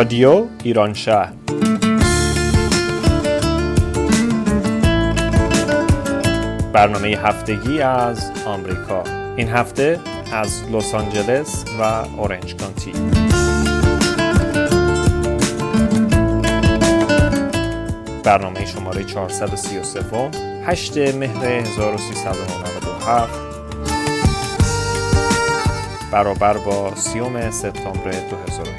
رادیو 0.00 0.46
ایران 0.62 0.94
شهر. 0.94 1.32
برنامه 6.72 7.08
هفتگی 7.08 7.80
از 7.80 8.30
آمریکا. 8.46 9.04
این 9.36 9.48
هفته 9.48 10.00
از 10.32 10.62
لس 10.72 10.94
آنجلس 10.94 11.64
و 11.80 11.82
اورنج 11.82 12.54
کانتی. 12.56 12.92
برنامه 18.24 18.66
شماره 18.66 19.04
433 19.04 20.00
8 20.66 20.98
مهر 20.98 21.44
1397 21.44 23.40
برابر 26.12 26.56
با 26.56 26.94
سیوم 26.94 27.50
سپتامبر 27.50 28.10
2018 28.10 28.69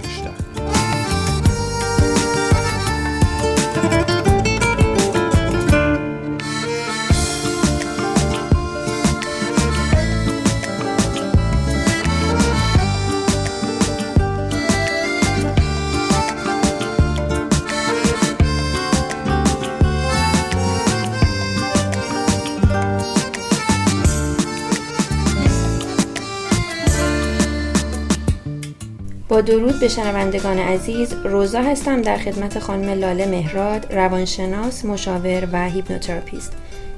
با 29.31 29.41
درود 29.41 29.79
به 29.79 29.87
شنوندگان 29.87 30.59
عزیز 30.59 31.13
روزا 31.13 31.61
هستم 31.61 32.01
در 32.01 32.17
خدمت 32.17 32.59
خانم 32.59 32.89
لاله 32.89 33.25
مهراد 33.25 33.93
روانشناس 33.93 34.85
مشاور 34.85 35.47
و 35.51 35.69
هیپنوتراپیست 35.69 36.51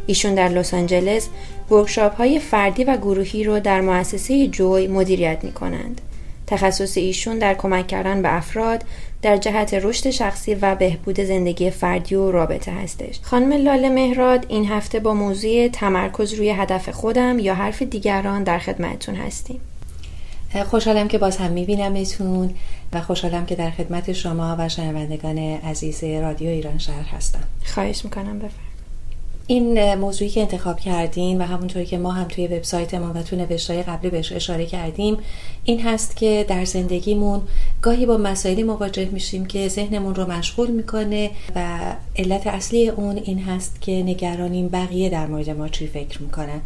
ایشون 0.08 0.36
در 0.36 0.50
لس 0.50 0.74
آنجلس 0.74 1.30
workshop 1.72 2.16
های 2.16 2.40
فردی 2.40 2.84
و 2.84 2.98
گروهی 2.98 3.44
رو 3.44 3.60
در 3.60 3.82
مؤسسه 3.82 4.48
Joy 4.48 4.88
مدیریت 4.88 5.44
می 5.44 5.52
کنند. 5.52 6.02
تخصص 6.48 6.98
ایشون 6.98 7.40
در 7.40 7.54
کمک 7.54 7.88
کردن 7.88 8.22
به 8.22 8.36
افراد 8.36 8.84
در 9.22 9.38
جهت 9.38 9.74
رشد 9.74 10.10
شخصی 10.10 10.56
و 10.56 10.76
بهبود 10.76 11.20
زندگی 11.20 11.70
فردی 11.70 12.16
و 12.16 12.32
رابطه 12.32 12.72
هستش. 12.72 13.20
خانم 13.22 13.54
لاله 13.54 13.90
مهراد 13.90 14.46
این 14.50 14.66
هفته 14.66 15.00
با 15.00 15.14
موضوع 15.14 15.68
تمرکز 15.68 16.34
روی 16.34 16.50
هدف 16.50 16.90
خودم 16.90 17.40
یا 17.40 17.56
حرف 17.56 17.82
دیگران 17.82 18.44
در 18.44 18.60
خدمتتون 18.60 19.16
هستیم. 19.16 19.62
خوشحالم 20.62 21.08
که 21.08 21.18
باز 21.18 21.38
هم 21.38 21.52
میبینمتون 21.52 22.54
و 22.94 23.02
خوشحالم 23.02 23.46
که 23.46 23.56
در 23.56 23.72
خدمت 23.72 24.14
شما 24.14 24.56
و 24.60 24.70
شنوندگان 24.70 25.38
عزیز 25.38 26.04
رادیو 26.04 26.50
ایران 26.50 26.78
شهر 26.78 27.04
هستم. 27.04 27.44
خواهش 27.66 28.06
می‌کنم 28.06 28.40
بفرم 28.40 28.74
این 29.48 29.96
موضوعی 29.96 30.30
که 30.30 30.42
انتخاب 30.42 30.80
کردین 30.80 31.42
و 31.42 31.46
همونطوری 31.46 31.86
که 31.86 31.98
ما 31.98 32.12
هم 32.12 32.28
توی 32.28 32.48
وبسایتمون 32.48 33.12
و 33.12 33.24
تو 33.24 33.36
نوشتهای 33.36 33.84
قبلی 33.84 34.10
بهش 34.10 34.32
اشاره 34.32 34.66
کردیم 34.66 35.18
این 35.64 35.82
هست 35.82 36.16
که 36.16 36.46
در 36.48 36.66
زندگیمون 36.66 37.42
گاهی 37.82 38.06
با 38.06 38.18
مسائلی 38.18 38.64
مواجه 38.64 39.10
میشیم 39.12 39.46
که 39.46 39.68
ذهنمون 39.68 40.16
رو 40.16 40.32
مشغول 40.32 40.72
می‌کنه 40.72 41.32
و 41.56 41.80
علت 42.16 42.48
اصلی 42.48 42.90
اون 42.90 43.18
این 43.18 43.40
هست 43.40 43.82
که 43.82 43.92
نگرانیم 43.92 44.68
بقیه 44.68 45.10
در 45.10 45.28
مورد 45.28 45.50
ما 45.50 45.68
چی 45.68 45.88
فکر 45.88 46.22
می‌کنن. 46.22 46.62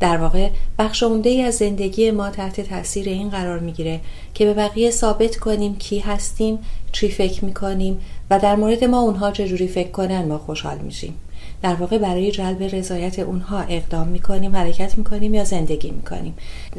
در 0.00 0.16
واقع 0.16 0.50
بخش 0.78 1.02
عمده 1.02 1.30
ای 1.30 1.42
از 1.42 1.54
زندگی 1.54 2.10
ما 2.10 2.30
تحت 2.30 2.60
تاثیر 2.60 3.08
این 3.08 3.30
قرار 3.30 3.58
می‌گیره 3.58 4.00
که 4.34 4.44
به 4.44 4.54
بقیه 4.54 4.90
ثابت 4.90 5.36
کنیم 5.36 5.76
کی 5.76 5.98
هستیم 5.98 6.58
چی 6.92 7.08
فکر 7.08 7.44
می‌کنیم 7.44 8.00
و 8.30 8.38
در 8.38 8.56
مورد 8.56 8.84
ما 8.84 9.00
اونها 9.00 9.30
چجوری 9.30 9.68
فکر 9.68 9.90
کنن 9.90 10.24
ما 10.24 10.38
خوشحال 10.38 10.78
میشیم. 10.78 11.14
در 11.62 11.74
واقع 11.74 11.98
برای 11.98 12.30
جلب 12.30 12.62
رضایت 12.62 13.18
اونها 13.18 13.60
اقدام 13.60 14.08
می‌کنیم 14.08 14.56
حرکت 14.56 14.98
می‌کنیم 14.98 15.34
یا 15.34 15.44
زندگی 15.44 15.90
می‌کنیم. 15.90 16.34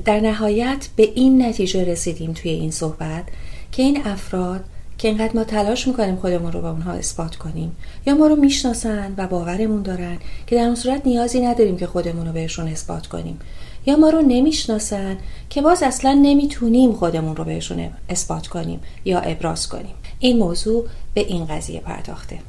در 0.06 0.20
نهایت 0.20 0.88
به 0.96 1.10
این 1.16 1.46
نتیجه 1.46 1.84
رسیدیم 1.84 2.34
توی 2.34 2.52
این 2.52 2.72
صحبت 2.72 3.24
که 3.72 3.84
این 3.84 4.02
افراد 4.06 4.64
که 5.00 5.08
اینقدر 5.08 5.36
ما 5.36 5.44
تلاش 5.44 5.88
می‌کنیم 5.88 6.16
خودمون 6.16 6.52
رو 6.52 6.62
به 6.62 6.68
اونها 6.68 6.92
اثبات 6.92 7.36
کنیم. 7.36 7.76
یا 8.06 8.16
ما 8.16 8.28
رو 8.28 8.36
می‌شناسن 8.36 9.14
و 9.18 9.28
باورمون 9.28 9.82
دارن 9.82 10.18
که 10.48 10.56
در 10.56 10.64
اون 10.64 10.76
صورت 10.76 11.08
نیازی 11.08 11.40
نداریم 11.42 11.78
که 11.78 11.88
خودمون 11.88 12.28
رو 12.28 12.34
بهشون 12.34 12.68
اثبات 12.68 13.08
کنیم. 13.08 13.40
یا 13.86 13.96
ما 13.96 14.10
رو 14.10 14.22
نمی‌شناسن 14.22 15.18
که 15.50 15.62
باز 15.62 15.84
اصلا 15.84 16.20
نمی‌تونیم 16.22 16.94
خودمون 16.94 17.36
رو 17.36 17.44
بهشون 17.44 17.90
اثبات 18.10 18.48
کنیم 18.48 18.80
یا 19.06 19.20
ابراز 19.20 19.70
کنیم. 19.70 19.96
این 20.20 20.38
موضوع 20.38 20.88
به 21.14 21.22
این 21.22 21.46
قضیه 21.46 21.80
پرداخته. 21.80 22.40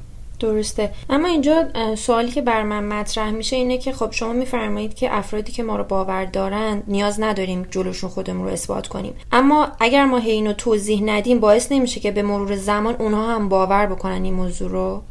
درسته. 0.40 0.90
اما 1.10 1.28
اینجا 1.28 1.64
سوالی 1.94 2.30
که 2.30 2.42
بر 2.42 2.62
من 2.62 2.84
مطرح 2.84 3.30
میشه 3.30 3.56
اینه 3.56 3.78
که 3.78 3.92
خب 3.92 4.12
شما 4.12 4.32
میفرمایید 4.32 4.94
که 4.94 5.16
افرادی 5.16 5.52
که 5.52 5.62
ما 5.62 5.76
رو 5.76 5.84
باور 5.84 6.24
دارن 6.24 6.82
نیاز 6.86 7.20
نداریم 7.20 7.66
جلوشون 7.70 8.10
خودمون 8.10 8.46
رو 8.46 8.52
اثبات 8.52 8.88
کنیم. 8.88 9.14
اما 9.32 9.68
اگر 9.80 10.04
ما 10.04 10.18
هی 10.18 10.30
اینو 10.30 10.52
توضیح 10.52 11.02
ندیم 11.04 11.40
باعث 11.40 11.72
نمیشه 11.72 12.00
که 12.00 12.10
به 12.10 12.22
مرور 12.22 12.56
زمان 12.56 12.94
اونها 12.94 13.34
هم 13.34 13.48
باور 13.48 13.86
بکنن 13.86 14.24
این 14.24 14.34
موضوع 14.34 14.70
رو. 14.70 15.02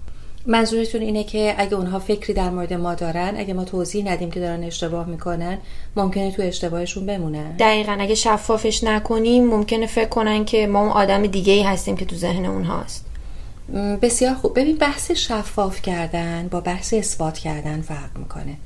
منظورتون 0.46 1.02
اینه 1.02 1.24
که 1.24 1.56
اگه 1.58 1.74
اونها 1.74 2.00
فکری 2.00 2.34
در 2.34 2.50
مورد 2.50 2.74
ما 2.74 2.96
دارن 2.96 3.34
اگه 3.38 3.54
ما 3.54 3.66
توضیح 3.66 4.12
ندیم 4.12 4.32
که 4.32 4.40
دارن 4.40 4.64
اشتباه 4.64 5.08
می‌کنن 5.08 5.58
ممکنه 5.96 6.32
تو 6.32 6.42
اشتباهشون 6.42 7.06
بمونن؟ 7.06 7.56
دقیقا. 7.56 7.98
اگه 8.00 8.16
شفافش 8.16 8.84
نکنیم 8.84 9.48
ممکنه 9.48 9.86
فکر 9.86 10.10
کنن 10.10 10.46
که 10.46 10.68
ما 10.68 10.80
اون 10.80 10.90
آدم 10.90 11.28
دیگه 11.28 11.54
ای 11.54 11.64
هستیم 11.64 11.98
که 11.98 12.06
تو 12.06 12.16
ذهن 12.16 12.46
اونهاست. 12.46 13.09
بسیار 14.02 14.34
خوب. 14.34 14.60
ببین 14.60 14.76
بحث 14.76 15.12
شفاف 15.12 15.82
کردن 15.82 16.48
با 16.48 16.62
بحث 16.62 16.94
اثبات 16.94 17.38
کردن 17.38 17.82
فرق 17.82 18.18
می‌کنه. 18.18 18.58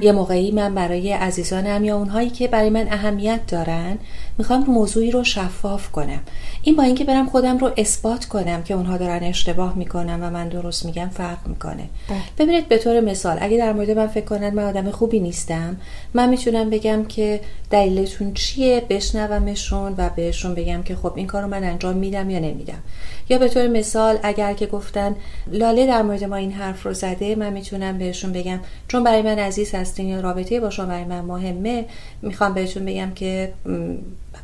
یه 0.00 0.12
موقعی 0.12 0.50
من 0.50 0.74
برای 0.74 1.12
عزیزانم 1.12 1.84
یا 1.84 1.96
اونهایی 1.96 2.30
که 2.30 2.48
برای 2.48 2.70
من 2.70 2.88
اهمیت 2.92 3.46
دارن 3.46 3.98
می‌خوام 4.38 4.64
موضوعی 4.64 5.10
رو 5.10 5.24
شفاف 5.24 5.90
کنم. 5.90 6.20
این 6.62 6.76
با 6.76 6.82
اینکه 6.82 7.04
برم 7.04 7.28
خودم 7.28 7.58
رو 7.58 7.70
اثبات 7.76 8.24
کنم 8.24 8.62
که 8.62 8.74
اونها 8.74 8.96
دارن 8.96 9.22
اشتباه 9.22 9.74
می‌کنن 9.78 10.22
و 10.22 10.30
من 10.30 10.48
درست 10.48 10.86
میگم 10.86 11.08
فرق 11.08 11.38
می‌کنه. 11.46 11.88
بله. 12.08 12.18
ببینید 12.38 12.68
به 12.68 12.78
طور 12.78 13.00
مثال 13.00 13.38
اگه 13.40 13.58
در 13.58 13.72
مورد 13.72 13.90
من 13.90 14.06
فکر 14.06 14.24
کنن 14.24 14.54
من 14.54 14.64
آدم 14.64 14.90
خوبی 14.90 15.20
نیستم 15.20 15.76
من 16.14 16.28
می‌تونم 16.28 16.70
بگم 16.70 17.04
که 17.04 17.40
دلیلتون 17.70 18.34
چیه؟ 18.34 18.82
بشنومشون 18.88 19.94
و 19.98 20.10
بهشون 20.16 20.54
بگم 20.54 20.82
که 20.82 20.96
خب 20.96 21.12
این 21.16 21.26
کار 21.26 21.42
رو 21.42 21.48
من 21.48 21.64
انجام 21.64 21.96
میدم 21.96 22.30
یا 22.30 22.38
نمیدم. 22.38 22.82
یا 23.28 23.38
به 23.38 23.48
طور 23.48 23.66
مثال 23.66 24.18
اگر 24.22 24.52
که 24.52 24.66
گفتن 24.66 25.16
لاله 25.52 25.86
در 25.86 26.02
مورد 26.02 26.24
ما 26.24 26.36
این 26.36 26.52
حرف 26.52 26.82
رو 26.82 26.94
زده 26.94 27.34
من 27.34 27.52
می‌تونم 27.52 27.98
بهشون 27.98 28.32
بگم 28.32 28.60
چون 28.88 29.04
برای 29.04 29.22
من 29.22 29.38
عزیز 29.38 29.74
هستین 29.74 30.08
یا 30.08 30.20
رابطه 30.20 30.60
با 30.60 30.70
شما 30.70 30.86
برای 30.86 31.04
من 31.04 31.20
مهمه 31.20 31.84
می‌خوام 32.22 32.54
بهتون 32.54 32.84
بگم 32.84 33.10
که 33.14 33.52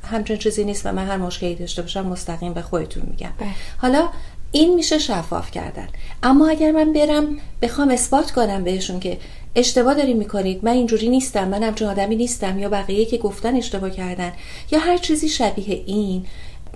همچون 0.04 0.36
چیزی 0.36 0.64
نیست 0.64 0.86
و 0.86 0.92
من 0.92 1.06
هر 1.06 1.16
مشکلی 1.16 1.54
داشته 1.54 1.82
باشم 1.82 2.06
مستقیم 2.06 2.52
به 2.52 2.62
خودتون 2.62 3.02
میگم. 3.10 3.32
بله. 3.38 3.48
حالا 3.78 4.08
این 4.52 4.74
میشه 4.74 4.98
شفاف 4.98 5.50
کردن. 5.50 5.88
اما 6.22 6.48
اگر 6.48 6.72
من 6.72 6.92
برم 6.92 7.38
بخوام 7.62 7.88
اثبات 7.88 8.30
کنم 8.30 8.64
بهشون 8.64 9.00
که 9.00 9.18
اشتباه 9.56 9.94
داریم 9.94 10.16
می‌کنید 10.16 10.64
من 10.64 10.72
اینجوری 10.72 11.08
نیستم 11.08 11.48
من 11.48 11.62
همچون 11.62 11.88
آدمی 11.88 12.16
نیستم 12.16 12.58
یا 12.58 12.68
بقیه 12.68 13.04
که 13.04 13.18
گفتن 13.18 13.56
اشتباه 13.56 13.90
کردن 13.90 14.32
یا 14.70 14.78
هر 14.78 14.96
چیزی 14.96 15.28
شبیه 15.28 15.82
این 15.86 16.26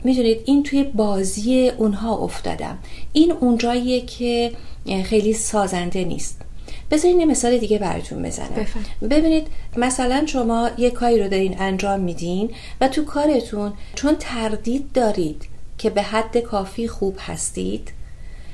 می‌دونید 0.04 0.40
این 0.44 0.62
توی 0.62 0.82
بازی 0.84 1.68
اونها 1.68 2.16
افتادم. 2.16 2.78
این 3.12 3.32
اونجاییه 3.32 4.00
که 4.00 4.52
خیلی 5.04 5.32
سازنده 5.32 6.04
نیست. 6.04 6.40
بذارین 6.90 7.20
یه 7.20 7.26
مثال 7.26 7.58
دیگه 7.58 7.78
براتون 7.78 8.22
بزنم. 8.22 8.66
ببینید 9.10 9.46
مثلا 9.76 10.26
شما 10.26 10.70
یه 10.78 10.90
کاری 10.90 11.22
رو 11.22 11.28
دارین 11.28 11.60
انجام 11.60 12.00
میدین 12.00 12.50
و 12.80 12.88
تو 12.88 13.04
کارتون 13.04 13.72
چون 13.94 14.16
تردید 14.18 14.92
دارید 14.92 15.42
که 15.78 15.90
به 15.90 16.02
حد 16.02 16.38
کافی 16.38 16.88
خوب 16.88 17.16
هستید 17.20 17.92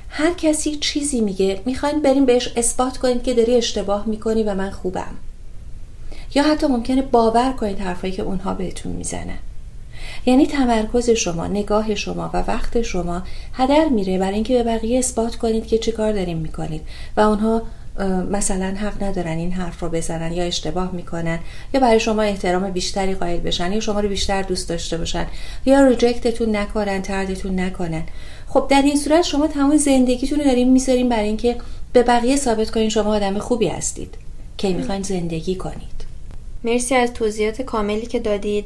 هر 0.08 0.34
کسی 0.34 0.76
چیزی 0.76 1.20
میگه 1.20 1.60
می‌خواین 1.66 2.02
بریم 2.02 2.26
بهش 2.26 2.52
اثبات 2.56 2.96
کنید 2.96 3.22
که 3.22 3.34
داری 3.34 3.54
اشتباه 3.54 4.06
می‌کنی 4.06 4.42
و 4.42 4.54
من 4.54 4.70
خوبم. 4.70 5.14
یا 6.34 6.42
حتی 6.42 6.66
ممکنه 6.66 7.02
باور 7.02 7.52
کنید 7.52 7.78
حرفایی 7.78 8.12
که 8.12 8.22
اونها 8.22 8.54
بهتون 8.54 8.92
می‌زنن. 8.92 9.38
یعنی 10.26 10.46
تمرکز 10.46 11.10
شما 11.10 11.46
نگاه 11.46 11.94
شما 11.94 12.30
و 12.34 12.36
وقت 12.36 12.82
شما 12.82 13.22
هدر 13.52 13.88
میره 13.88 14.18
برای 14.18 14.34
اینکه 14.34 14.54
به 14.54 14.62
بقیه 14.62 14.98
اثبات 14.98 15.36
کنید 15.36 15.66
که 15.66 15.78
چه 15.78 15.92
کار 15.92 16.12
دارین 16.12 16.38
می‌کنید 16.38 16.82
و 17.16 17.20
اونها 17.20 17.62
مثلا 18.30 18.74
حق 18.78 19.02
ندارن 19.02 19.38
این 19.38 19.52
حرف 19.52 19.80
رو 19.80 19.88
بزنن 19.88 20.32
یا 20.32 20.44
اشتباه 20.44 20.92
می‌کنن 20.92 21.38
یا 21.74 21.80
برای 21.80 22.00
شما 22.00 22.22
احترام 22.22 22.70
بیشتری 22.70 23.14
قائل 23.14 23.40
بشن 23.40 23.72
یا 23.72 23.80
شما 23.80 24.00
رو 24.00 24.08
بیشتر 24.08 24.42
دوست 24.42 24.68
داشته 24.68 24.98
باشن 24.98 25.26
یا 25.66 25.86
ریجکتتون 25.86 26.56
نکنن 26.56 27.02
تردتون 27.02 27.60
نکنن. 27.60 28.02
خب 28.48 28.66
در 28.70 28.82
این 28.82 28.96
صورت 28.96 29.22
شما 29.22 29.46
تمام 29.46 29.76
زندگیتون 29.76 30.38
رو 30.38 30.44
دارین 30.44 30.72
می‌ذارین 30.72 31.08
برای 31.08 31.26
اینکه 31.26 31.56
به 31.92 32.02
بقیه 32.02 32.36
ثابت 32.36 32.70
کنین 32.70 32.88
شما 32.88 33.14
آدم 33.14 33.38
خوبی 33.38 33.68
هستید. 33.68 34.14
که 34.58 34.68
می‌خواین 34.68 35.02
زندگی 35.02 35.54
کنید. 35.54 36.04
مرسی 36.64 36.94
از 36.94 37.12
توضیحات 37.12 37.62
کاملی 37.62 38.06
که 38.06 38.18
دادید. 38.18 38.64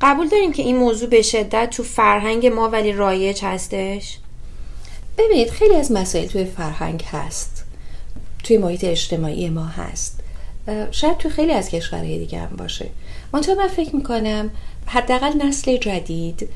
قبول 0.00 0.28
داریم 0.28 0.52
که 0.52 0.62
این 0.62 0.76
موضوع 0.76 1.08
به 1.08 1.22
شدت 1.22 1.70
تو 1.70 1.82
فرهنگ 1.82 2.46
ما 2.46 2.68
ولی 2.68 2.92
رایج 2.92 3.40
هستش؟ 3.44 4.18
ببینید 5.18 5.50
خیلی 5.50 5.74
از 5.74 5.92
مسائل 5.92 6.26
توی 6.26 6.44
فرهنگ 6.44 7.04
هست. 7.12 7.59
توی 8.42 8.58
محیط 8.58 8.84
اجتماعی 8.84 9.48
ما 9.48 9.66
هست. 9.66 10.20
شاید 10.90 11.18
تو 11.18 11.28
خیلی 11.28 11.52
از 11.52 11.68
کشورهای 11.68 12.18
دیگه 12.18 12.38
هم 12.38 12.56
باشه. 12.56 12.86
منتها 13.32 13.54
من 13.54 13.68
فکر 13.68 13.96
می‌کنم 13.96 14.50
حداقل 14.86 15.46
نسل 15.46 15.76
جدید 15.76 16.48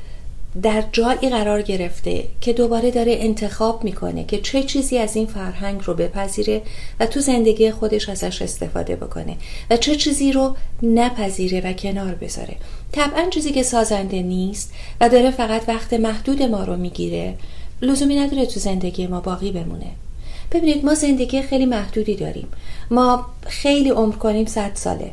در 0.61 0.83
جایی 0.91 1.29
قرار 1.29 1.61
گرفته 1.61 2.23
که 2.41 2.53
دوباره 2.53 2.91
داره 2.91 3.17
انتخاب 3.19 3.83
می‌کنه 3.83 4.23
که 4.23 4.37
چه 4.37 4.63
چیزی 4.63 4.97
از 4.97 5.15
این 5.15 5.25
فرهنگ 5.25 5.81
رو 5.85 5.93
بپذیره 5.93 6.61
و 6.99 7.05
تو 7.05 7.19
زندگی 7.19 7.71
خودش 7.71 8.09
ازش 8.09 8.41
استفاده 8.41 8.95
بکنه 8.95 9.37
و 9.69 9.77
چه 9.77 9.95
چیزی 9.95 10.31
رو 10.31 10.55
نپذیره 10.83 11.61
و 11.61 11.73
کنار 11.73 12.15
بذاره. 12.15 12.55
طبعا 12.91 13.29
چیزی 13.29 13.51
که 13.51 13.63
سازنده 13.63 14.21
نیست 14.21 14.73
و 15.01 15.09
داره 15.09 15.31
فقط 15.31 15.61
وقت 15.67 15.93
محدود 15.93 16.43
ما 16.43 16.63
رو 16.63 16.75
می‌گیره 16.75 17.33
لزومی 17.81 18.15
نداره 18.15 18.45
تو 18.45 18.59
زندگی 18.59 19.07
ما 19.07 19.21
باقی 19.21 19.51
بمونه. 19.51 19.91
ببینید 20.55 20.85
ما 20.85 20.93
زندگی 20.93 21.41
خیلی 21.41 21.65
محدودی 21.65 22.15
داریم. 22.15 22.47
ما 22.91 23.25
خیلی 23.47 23.89
عمر 23.89 24.15
کنیم 24.15 24.45
صد 24.45 24.71
ساله. 24.73 25.11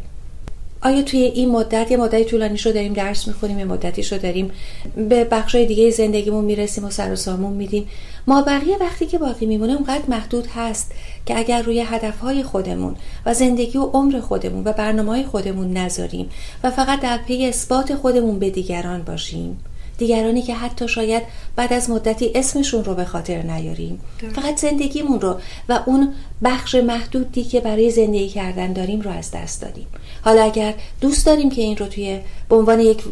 آیا 0.83 1.03
توی 1.03 1.21
این 1.21 1.51
مدت 1.51 1.91
یه 1.91 1.97
مدتی 1.97 2.25
طولانی 2.25 2.59
شو 2.59 2.71
داریم 2.71 2.93
درس 2.93 3.29
می‌خونیم 3.29 3.59
یه 3.59 3.65
مدتی 3.65 4.03
شو 4.03 4.17
داریم 4.17 4.51
به 4.97 5.25
بخشای 5.25 5.67
دیگه 5.67 5.91
زندگیمون 5.91 6.45
می‌رسیم 6.45 6.85
و 6.85 6.91
سر 6.91 7.13
و 7.13 7.17
سامون 7.17 7.53
میدیم؟ 7.53 7.89
ما 8.27 8.43
بقیه 8.43 8.77
وقتی 8.81 9.07
که 9.07 9.19
باقی 9.19 9.47
میمونه 9.47 9.73
اونقدر 9.73 10.03
محدود 10.09 10.47
هست 10.55 10.93
که 11.27 11.39
اگر 11.39 11.63
روی 11.63 11.81
هدفهای 11.81 12.43
خودمون 12.43 12.97
و 13.27 13.35
زندگی 13.35 13.79
و 13.79 13.83
عمر 13.83 14.21
خودمون 14.21 14.65
و 14.65 14.73
برنامه 14.73 15.25
خودمون 15.27 15.77
نذاریم 15.77 16.31
و 16.65 16.71
فقط 16.71 17.01
در 17.01 17.19
پی 17.19 17.47
اثبات 17.47 17.95
خودمون 17.95 18.39
به 18.39 18.51
دیگران 18.51 19.03
باشیم. 19.03 19.61
دیگرانی 20.03 20.43
که 20.43 20.55
حتی 20.55 20.89
شاید 20.89 21.23
بعد 21.57 21.73
از 21.73 21.91
مدتی 21.91 22.31
اسمشون 22.35 22.85
رو 22.85 22.95
به 22.95 23.05
خاطر 23.05 23.43
نیاریم. 23.43 24.01
فقط 24.35 24.61
زندگیمون 24.61 25.21
رو 25.21 25.41
و 25.69 25.81
اون 25.87 26.13
بخش 26.45 26.75
محدودی 26.75 27.45
که 27.45 27.61
برای 27.61 27.91
زندگی 27.91 28.29
کردن 28.29 28.73
داریم 28.73 29.01
رو 29.01 29.11
از 29.11 29.31
دست 29.31 29.63
دادیم. 29.63 29.87
حالا 30.25 30.43
اگر 30.43 30.75
دوست 31.01 31.27
داریم 31.27 31.51
که 31.51 31.63
این 31.63 31.77
رو 31.77 31.87
توی 31.87 32.21
به 32.49 32.57
عنوان 32.57 32.81
یک 32.81 33.03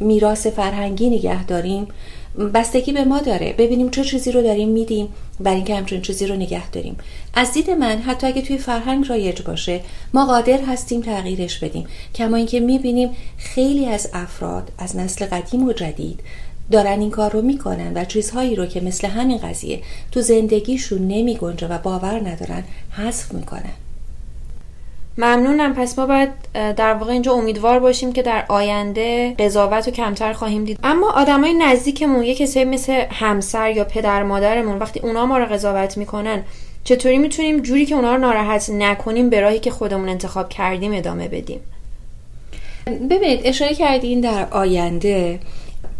میراث 0.00 0.46
فرهنگی 0.46 1.10
نگه 1.10 1.44
داریم 1.44 1.86
بستگی 2.54 2.92
به 2.92 3.04
ما 3.04 3.20
داره. 3.20 3.54
ببینیم 3.58 3.90
چه 3.90 4.04
چیزی 4.04 4.32
رو 4.32 4.42
داریم 4.42 4.68
میدیم 4.68 5.08
برای 5.40 5.56
اینکه 5.56 5.74
همچون 5.74 6.00
چیزی 6.00 6.26
رو 6.26 6.36
نگه 6.36 6.70
داریم. 6.70 6.96
از 7.34 7.52
دید 7.52 7.70
من 7.70 7.98
حتی 7.98 8.26
اگه 8.26 8.42
توی 8.42 8.58
فرهنگ 8.58 9.08
رایج 9.08 9.42
باشه 9.42 9.80
ما 10.14 10.26
قادر 10.26 10.60
هستیم 10.60 11.00
تغییرش 11.00 11.58
بدیم. 11.58 11.86
کما 12.14 12.36
اینکه 12.36 12.60
می‌بینیم 12.60 13.10
خیلی 13.38 13.86
از 13.86 14.10
افراد 14.12 14.72
از 14.78 14.96
نسل 14.96 15.26
قدیم 15.26 15.68
و 15.68 15.72
جدید 15.72 16.20
دارن 16.70 17.00
این 17.00 17.10
کار 17.10 17.32
رو 17.32 17.42
می‌کنن 17.42 17.92
و 17.94 18.04
چیزهایی 18.04 18.54
رو 18.54 18.66
که 18.66 18.80
مثل 18.80 19.08
همین 19.08 19.38
قضیه 19.38 19.82
تو 20.12 20.20
زندگیشون 20.20 21.08
نمی 21.08 21.38
و 21.70 21.78
باور 21.78 22.28
ندارن 22.28 22.64
حذف 22.90 23.32
می‌کنن. 23.32 23.72
ممنونم. 25.18 25.74
پس 25.74 25.98
ما 25.98 26.06
باید 26.06 26.30
در 26.52 26.94
واقع 26.94 27.12
اینجا 27.12 27.32
امیدوار 27.32 27.78
باشیم 27.78 28.12
که 28.12 28.22
در 28.22 28.44
آینده 28.48 29.34
قضاوت 29.38 29.86
رو 29.86 29.92
کمتر 29.92 30.32
خواهیم 30.32 30.64
دید. 30.64 30.78
اما 30.84 31.10
آدمای 31.10 31.54
نزدیکمون 31.54 32.22
یه 32.22 32.34
کسی 32.34 32.64
مثل 32.64 33.04
همسر 33.10 33.70
یا 33.70 33.84
پدر 33.84 34.22
مادرمون 34.22 34.78
وقتی 34.78 35.00
اونا 35.00 35.26
ما 35.26 35.38
رو 35.38 35.46
قضاوت 35.46 35.96
می‌کنن 35.96 36.42
چطوری 36.84 37.18
می‌تونیم 37.18 37.60
جوری 37.60 37.86
که 37.86 37.94
اونا 37.94 38.14
رو 38.14 38.20
ناراحت 38.20 38.70
نکنیم 38.70 39.30
به 39.30 39.40
راهی 39.40 39.58
که 39.58 39.70
خودمون 39.70 40.08
انتخاب 40.08 40.48
کردیم 40.48 40.92
ادامه 40.94 41.28
بدیم؟ 41.28 41.60
ببینید 43.10 43.40
اشاره 43.44 43.74
کردین 43.74 44.20
در 44.20 44.46
آینده 44.50 45.40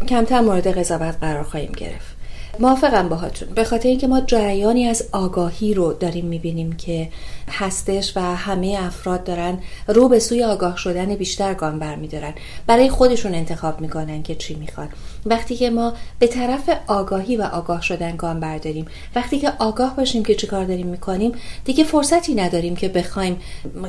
کمتر 0.09 0.41
مورد 0.41 0.79
قضاوت 0.79 1.17
قرار 1.21 1.43
خواهیم 1.43 1.73
گرفت. 1.77 2.16
موافقم 2.61 3.09
باهاتون. 3.09 3.49
به 3.55 3.65
خاطر 3.65 3.89
اینکه 3.89 4.07
ما 4.07 4.21
جریانی 4.21 4.87
از 4.87 5.05
آگاهی 5.13 5.75
رو 5.75 5.93
داریم 5.93 6.25
می‌بینیم 6.25 6.73
که 6.73 7.09
هستش 7.51 8.17
و 8.17 8.21
همه 8.21 8.79
افراد 8.81 9.25
دارن 9.25 9.59
رو 9.89 10.09
به 10.09 10.19
سوی 10.19 10.45
آگاه 10.45 10.77
شدن 10.77 11.15
بیشتر 11.15 11.55
گام 11.55 11.79
برمیدارن. 11.79 12.35
برای 12.67 12.91
خودشون 12.91 13.35
انتخاب 13.35 13.81
می‌کنن 13.81 14.23
که 14.23 14.35
چی 14.35 14.55
می‌خوان. 14.55 14.89
وقتی 15.27 15.57
که 15.57 15.71
ما 15.71 15.93
به 16.19 16.27
طرف 16.27 16.71
آگاهی 16.87 17.37
و 17.37 17.43
آگاه 17.43 17.83
شدن 17.83 18.17
گام 18.17 18.41
برداریم 18.41 18.87
وقتی 19.17 19.39
که 19.39 19.53
آگاه 19.59 19.97
باشیم 19.97 20.25
که 20.25 20.35
چی 20.35 20.47
کار 20.47 20.65
داریم 20.65 20.87
می‌کنیم 20.87 21.33
دیگه 21.65 21.85
فرصتی 21.85 22.35
نداریم 22.35 22.77
که 22.77 22.89
بخوایم 22.89 23.41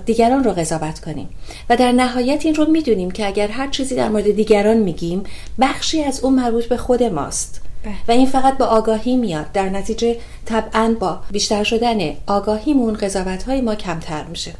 دیگران 0.05 0.43
رو 0.43 0.51
قضاوت 0.51 0.99
کنیم. 0.99 1.29
و 1.69 1.77
در 1.77 1.91
نهایت 1.91 2.45
این 2.45 2.55
رو 2.55 2.65
می‌دونیم 2.65 3.11
که 3.11 3.27
اگر 3.27 3.47
هر 3.47 3.67
چیزی 3.67 3.95
در 3.95 4.09
مورد 4.09 4.31
دیگران 4.31 4.77
میگیم 4.77 5.23
بخشی 5.59 6.03
از 6.03 6.23
اون 6.23 6.33
مربوط 6.33 6.65
به 6.65 6.77
خود 6.77 7.03
ماست. 7.03 7.61
و 8.07 8.11
این 8.11 8.25
فقط 8.25 8.57
با 8.57 8.65
آگاهی 8.65 9.17
میاد. 9.17 9.51
در 9.51 9.69
نتیجه 9.69 10.17
طبعا 10.45 10.95
با 10.99 11.19
بیشتر 11.31 11.63
شدن 11.63 12.11
آگاهیمون 12.27 12.93
قضاوت 12.93 13.43
های 13.43 13.61
ما 13.61 13.75
کمتر 13.75 14.23
میشه. 14.23 14.53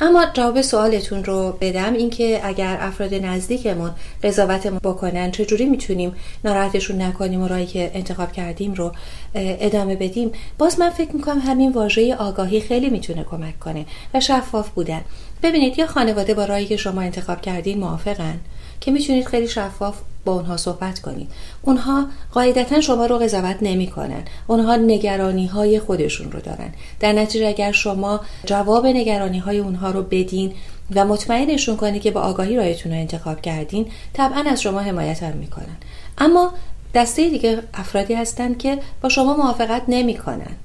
اما 0.00 0.26
جواب 0.34 0.60
سوالتون 0.60 1.24
رو 1.24 1.58
بدم. 1.60 1.92
اینکه 1.92 2.40
اگر 2.44 2.78
افراد 2.80 3.14
نزدیکمون 3.14 3.90
قضاوت 4.22 4.66
بکنن 4.66 5.30
چجوری 5.30 5.64
می‌تونیم 5.64 6.12
ناراحتشون 6.44 7.02
نکنیم 7.02 7.42
و 7.42 7.48
راهی 7.48 7.66
که 7.66 7.90
انتخاب 7.94 8.32
کردیم 8.32 8.74
رو 8.74 8.92
ادامه 9.34 9.96
بدیم؟ 9.96 10.32
باز 10.58 10.80
من 10.80 10.90
فکر 10.90 11.16
می‌کنم 11.16 11.38
همین 11.38 11.72
واژه 11.72 12.14
آگاهی 12.14 12.60
خیلی 12.60 12.90
می‌تونه 12.90 13.24
کمک 13.24 13.58
کنه 13.58 13.86
و 14.14 14.20
شفاف 14.20 14.68
بودن. 14.68 15.00
ببینید 15.42 15.78
یا 15.78 15.86
خانواده 15.86 16.34
با 16.34 16.44
راهی 16.44 16.66
که 16.66 16.76
شما 16.76 17.00
انتخاب 17.00 17.40
کردین 17.40 17.78
موافقن. 17.78 18.40
که 18.86 18.92
می‌تونید 18.92 19.26
خیلی 19.26 19.48
شفاف 19.48 19.96
با 20.24 20.32
اونها 20.32 20.56
صحبت 20.56 20.98
کنید. 20.98 21.28
اونها 21.62 22.06
قاعدتا 22.32 22.80
شما 22.80 23.06
رو 23.06 23.18
قضاوت 23.18 23.56
نمی‌کنن. 23.62 24.22
اونها 24.46 24.76
نگرانی 24.76 25.46
های 25.46 25.80
خودشون 25.80 26.32
رو 26.32 26.40
دارن. 26.40 26.72
در 27.00 27.12
نتیجه 27.12 27.46
اگر 27.46 27.72
شما 27.72 28.20
جواب 28.44 28.86
نگرانی 28.86 29.38
های 29.38 29.58
اونها 29.58 29.90
رو 29.90 30.02
بدین 30.02 30.52
و 30.94 31.04
مطمئنشون 31.04 31.76
کنید 31.76 32.02
که 32.02 32.10
با 32.10 32.20
آگاهی 32.20 32.56
رایتون 32.56 32.92
رو 32.92 32.98
انتخاب 32.98 33.40
کردین 33.40 33.86
طبعا 34.12 34.44
از 34.50 34.62
شما 34.62 34.80
حمایت 34.80 35.22
هم 35.22 35.36
می‌کنن. 35.36 35.76
اما 36.18 36.52
دسته 36.96 37.30
دیگه 37.30 37.58
افرادی 37.74 38.14
هستن 38.14 38.54
که 38.54 38.78
با 39.02 39.08
شما 39.08 39.36
موافقت 39.36 39.82
نمی‌کنن. 39.88 40.56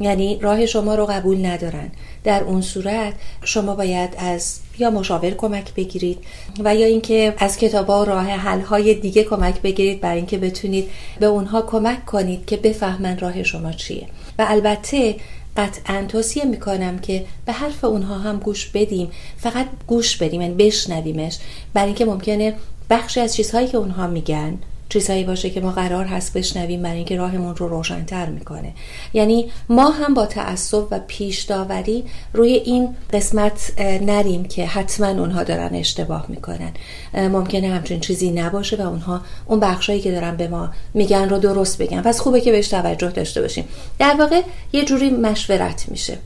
یعنی 0.00 0.38
راه 0.40 0.66
شما 0.66 0.94
رو 0.94 1.06
قبول 1.06 1.46
ندارن. 1.46 1.90
در 2.24 2.42
اون 2.42 2.62
صورت 2.62 3.14
شما 3.44 3.74
باید 3.74 4.14
از 4.18 4.60
یا 4.78 4.90
مشاور 4.90 5.30
کمک 5.30 5.74
بگیرید 5.74 6.18
و 6.64 6.74
یا 6.76 6.86
اینکه 6.86 7.34
از 7.38 7.56
کتابا 7.56 8.02
و 8.02 8.04
راه 8.04 8.26
حل 8.26 8.60
های 8.60 8.94
دیگه 8.94 9.24
کمک 9.24 9.62
بگیرید 9.62 10.00
برای 10.00 10.16
اینکه 10.16 10.38
بتونید 10.38 10.90
به 11.20 11.26
اونها 11.26 11.62
کمک 11.62 12.06
کنید 12.06 12.46
که 12.46 12.56
بفهمن 12.56 13.18
راه 13.18 13.42
شما 13.42 13.72
چیه. 13.72 14.06
و 14.38 14.46
البته 14.48 15.16
قطعا 15.56 16.04
توصیه 16.08 16.44
می‌کنم 16.44 16.98
که 16.98 17.24
به 17.46 17.52
حرف 17.52 17.84
اونها 17.84 18.18
هم 18.18 18.38
گوش 18.38 18.66
بدیم. 18.66 19.10
فقط 19.36 19.66
گوش 19.86 20.16
بدیم 20.16 20.40
یعنی 20.40 20.54
بشنویمش. 20.54 21.38
برای 21.74 21.86
اینکه 21.86 22.04
ممکنه 22.04 22.54
بخشی 22.90 23.20
از 23.20 23.34
چیزهایی 23.36 23.66
که 23.66 23.76
اونها 23.76 24.06
میگن 24.06 24.58
چیزهایی 24.88 25.24
باشه 25.24 25.50
که 25.50 25.60
ما 25.60 25.72
قرار 25.72 26.04
هست 26.04 26.32
بشنویم 26.32 26.82
برای 26.82 26.96
اینکه 26.96 27.16
راهمون 27.16 27.56
رو 27.56 27.68
روشنتر 27.68 28.26
می‌کنه. 28.26 28.72
یعنی 29.12 29.50
ما 29.68 29.90
هم 29.90 30.14
با 30.14 30.26
تعصب 30.26 30.84
و 30.90 31.00
پیش 31.06 31.42
داوری 31.42 32.04
روی 32.32 32.52
این 32.52 32.96
قسمت 33.12 33.72
نریم 33.80 34.44
که 34.44 34.66
حتما 34.66 35.08
اونها 35.08 35.42
دارن 35.42 35.74
اشتباه 35.74 36.26
می‌کنن. 36.28 36.72
ممکنه 37.14 37.68
همچین 37.68 38.00
چیزی 38.00 38.30
نباشه 38.30 38.76
و 38.76 38.80
اونها 38.80 39.20
اون 39.46 39.60
بخشایی 39.60 40.00
که 40.00 40.10
دارن 40.10 40.36
به 40.36 40.48
ما 40.48 40.70
میگن 40.94 41.28
رو 41.28 41.38
درست 41.38 41.82
بگن. 41.82 42.02
پس 42.02 42.20
خوبه 42.20 42.40
که 42.40 42.52
بهش 42.52 42.68
توجه 42.68 43.10
داشته 43.10 43.40
باشیم. 43.40 43.64
در 43.98 44.16
واقع 44.18 44.42
یه 44.72 44.84
جوری 44.84 45.10
مشورت 45.10 45.84
میشه. 45.88 46.18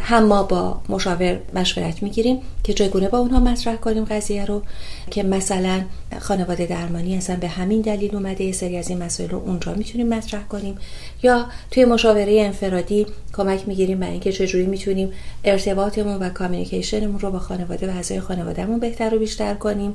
هم 0.00 0.24
ما 0.24 0.42
با 0.42 0.80
مشاور 0.88 1.38
مشورت 1.54 2.02
می‌گیریم 2.02 2.38
که 2.64 2.72
چگونه 2.72 3.08
با 3.08 3.18
اونها 3.18 3.40
مطرح 3.40 3.76
کنیم 3.76 4.04
قضیه 4.04 4.44
رو 4.44 4.62
که 5.10 5.22
مثلا 5.22 5.82
خانواده 6.18 6.66
درمانی 6.66 7.16
اصلا 7.16 7.36
به 7.36 7.48
همین 7.48 7.80
دلیل 7.80 8.16
اومده 8.16 8.44
یه 8.44 8.52
سری 8.52 8.76
از 8.76 8.88
این 8.88 9.02
مسائل 9.02 9.30
رو 9.30 9.38
اونجا 9.38 9.74
می‌تونیم 9.74 10.08
مطرح 10.08 10.42
کنیم. 10.42 10.78
یا 11.22 11.46
توی 11.70 11.84
مشاوره 11.84 12.40
انفرادی 12.40 13.06
کمک 13.32 13.68
می‌گیریم 13.68 13.98
برای 14.00 14.12
اینکه 14.12 14.32
چجوری 14.32 14.66
می‌تونیم 14.66 15.12
ارتباطمون 15.44 16.16
و 16.16 16.28
کامیونیکیشنمون 16.28 17.20
رو 17.20 17.30
با 17.30 17.38
خانواده 17.38 17.86
و 17.86 17.90
اعضای 17.90 18.20
خانوادهمون 18.20 18.80
بهتر 18.80 19.14
و 19.14 19.18
بیشتر 19.18 19.54
کنیم 19.54 19.94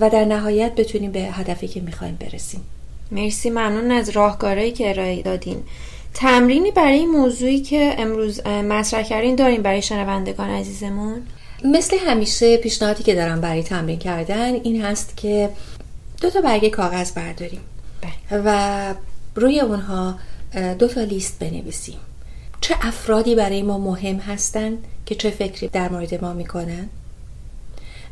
و 0.00 0.10
در 0.10 0.24
نهایت 0.24 0.74
بتونیم 0.74 1.12
به 1.12 1.20
هدفی 1.20 1.68
که 1.68 1.80
می‌خوایم 1.80 2.16
برسیم. 2.20 2.60
مرسی 3.12 3.50
ممنون 3.50 3.90
از 3.90 4.08
راهکارهایی 4.08 4.72
که 4.72 4.90
ارائه 4.90 5.22
دادین. 5.22 5.62
تمرینی 6.14 6.70
برای 6.70 6.98
این 6.98 7.10
موضوعی 7.10 7.60
که 7.60 7.94
امروز 7.98 8.46
مطرح 8.46 9.02
کردین 9.02 9.34
داریم 9.34 9.62
برای 9.62 9.82
شنوندگان 9.82 10.50
عزیزمون؟ 10.50 11.22
مثل 11.64 11.96
همیشه 12.06 12.56
پیشنهادی 12.56 13.02
که 13.02 13.14
دارم 13.14 13.40
برای 13.40 13.62
تمرین 13.62 13.98
کردن 13.98 14.54
این 14.54 14.82
هست 14.82 15.16
که 15.16 15.50
دو 16.20 16.30
تا 16.30 16.40
برگ 16.40 16.68
کاغذ 16.68 17.12
برداریم. 17.12 17.60
بله. 18.00 18.42
و 18.44 18.94
روی 19.34 19.60
اونها 19.60 20.18
دو 20.78 20.88
تا 20.88 21.02
لیست 21.02 21.38
بنویسیم. 21.38 21.98
چه 22.60 22.74
افرادی 22.80 23.34
برای 23.34 23.62
ما 23.62 23.78
مهم 23.78 24.16
هستند 24.16 24.84
که 25.06 25.14
چه 25.14 25.30
فکری 25.30 25.68
در 25.68 25.88
مورد 25.88 26.24
ما 26.24 26.32
می‌کنن؟ 26.32 26.88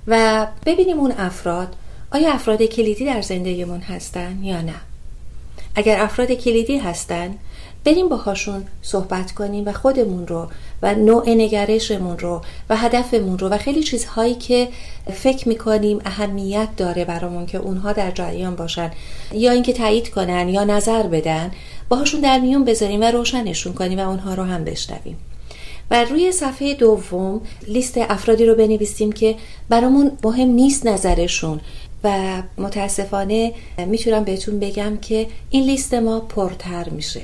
و 0.06 0.46
ببینیم 0.66 1.00
اون 1.00 1.12
افراد 1.18 1.76
آیا 2.10 2.32
افراد 2.32 2.62
کلیدی 2.62 3.04
در 3.04 3.22
زندگیمون 3.22 3.80
هستن 3.80 4.38
یا 4.42 4.60
نه؟ 4.60 4.74
اگر 5.74 6.02
افراد 6.02 6.32
کلیدی 6.32 6.78
هستن 6.78 7.34
بریم 7.88 8.08
باهاشون 8.08 8.64
صحبت 8.82 9.32
کنیم 9.32 9.68
و 9.68 9.72
خودمون 9.72 10.26
رو 10.26 10.48
و 10.82 10.94
نوع 10.94 11.30
نگرشمون 11.30 12.18
رو 12.18 12.40
و 12.70 12.76
هدفمون 12.76 13.38
رو 13.38 13.48
و 13.48 13.58
خیلی 13.58 13.82
چیزهایی 13.82 14.34
که 14.34 14.68
فکر 15.12 15.48
می‌کنیم 15.48 15.98
اهمیت 16.04 16.68
داره 16.76 17.04
برامون 17.04 17.46
که 17.46 17.58
اونها 17.58 17.92
در 17.92 18.10
جریان 18.10 18.56
باشن. 18.56 18.90
یا 19.32 19.52
اینکه 19.52 19.72
تایید 19.72 20.10
کنن 20.10 20.48
یا 20.48 20.64
نظر 20.64 21.02
بدن 21.02 21.50
باهاشون 21.88 22.20
در 22.20 22.38
میون 22.38 22.64
بذاریم 22.64 23.00
و 23.00 23.04
روشنشون 23.04 23.72
کنیم 23.72 23.98
و 23.98 24.08
اونها 24.08 24.34
رو 24.34 24.42
هم 24.42 24.64
بشنویم. 24.64 25.16
و 25.90 26.04
روی 26.04 26.32
صفحه 26.32 26.74
دوم 26.74 27.40
لیست 27.68 27.98
افرادی 27.98 28.46
رو 28.46 28.54
بنویسیم 28.54 29.12
که 29.12 29.34
برامون 29.68 30.12
مهم 30.24 30.48
نیست 30.48 30.86
نظرشون 30.86 31.60
و 32.04 32.42
متاسفانه 32.58 33.52
می‌تونم 33.86 34.24
بهتون 34.24 34.58
بگم 34.60 34.96
که 34.96 35.26
این 35.50 35.64
لیست 35.64 35.94
ما 35.94 36.20
پرتر 36.20 36.88
میشه. 36.88 37.20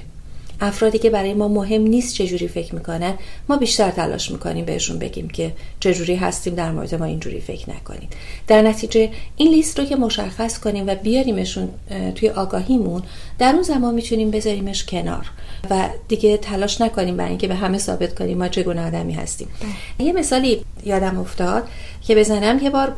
افرادی 0.60 0.98
که 0.98 1.10
برای 1.10 1.34
ما 1.34 1.48
مهم 1.48 1.82
نیست 1.82 2.14
چجوری 2.14 2.48
فکر 2.48 2.74
می‌کنن 2.74 3.14
ما 3.48 3.56
بیشتر 3.56 3.90
تلاش 3.90 4.30
می‌کنیم 4.30 4.64
بهشون 4.64 4.98
بگیم 4.98 5.28
که 5.28 5.52
چجوری 5.80 6.16
هستیم 6.16 6.54
در 6.54 6.72
مورد 6.72 6.94
ما 6.94 7.04
اینجوری 7.04 7.40
فکر 7.40 7.70
نکنید. 7.70 8.12
در 8.46 8.62
نتیجه 8.62 9.10
این 9.36 9.50
لیست 9.50 9.78
رو 9.78 9.84
که 9.84 9.96
مشخص 9.96 10.58
کنیم 10.58 10.86
و 10.86 10.94
بیاریمشون 10.94 11.68
توی 12.14 12.28
آگاهیمون 12.28 13.02
در 13.38 13.52
اون 13.52 13.62
زمان 13.62 13.94
می‌تونیم 13.94 14.30
بذاریمش 14.30 14.84
کنار. 14.84 15.30
و 15.70 15.88
دیگه 16.08 16.36
تلاش 16.36 16.80
نکنیم 16.80 17.16
برای 17.16 17.30
اینکه 17.30 17.48
به 17.48 17.54
همه 17.54 17.78
ثابت 17.78 18.14
کنیم 18.14 18.38
ما 18.38 18.48
چگونه 18.48 18.86
آدمی 18.86 19.12
هستیم. 19.12 19.48
بله. 19.98 20.06
یه 20.06 20.12
مثالی 20.12 20.64
یادم 20.84 21.18
افتاد 21.18 21.68
که 22.02 22.14
بزنم. 22.14 22.58
یه 22.58 22.70
بار 22.70 22.96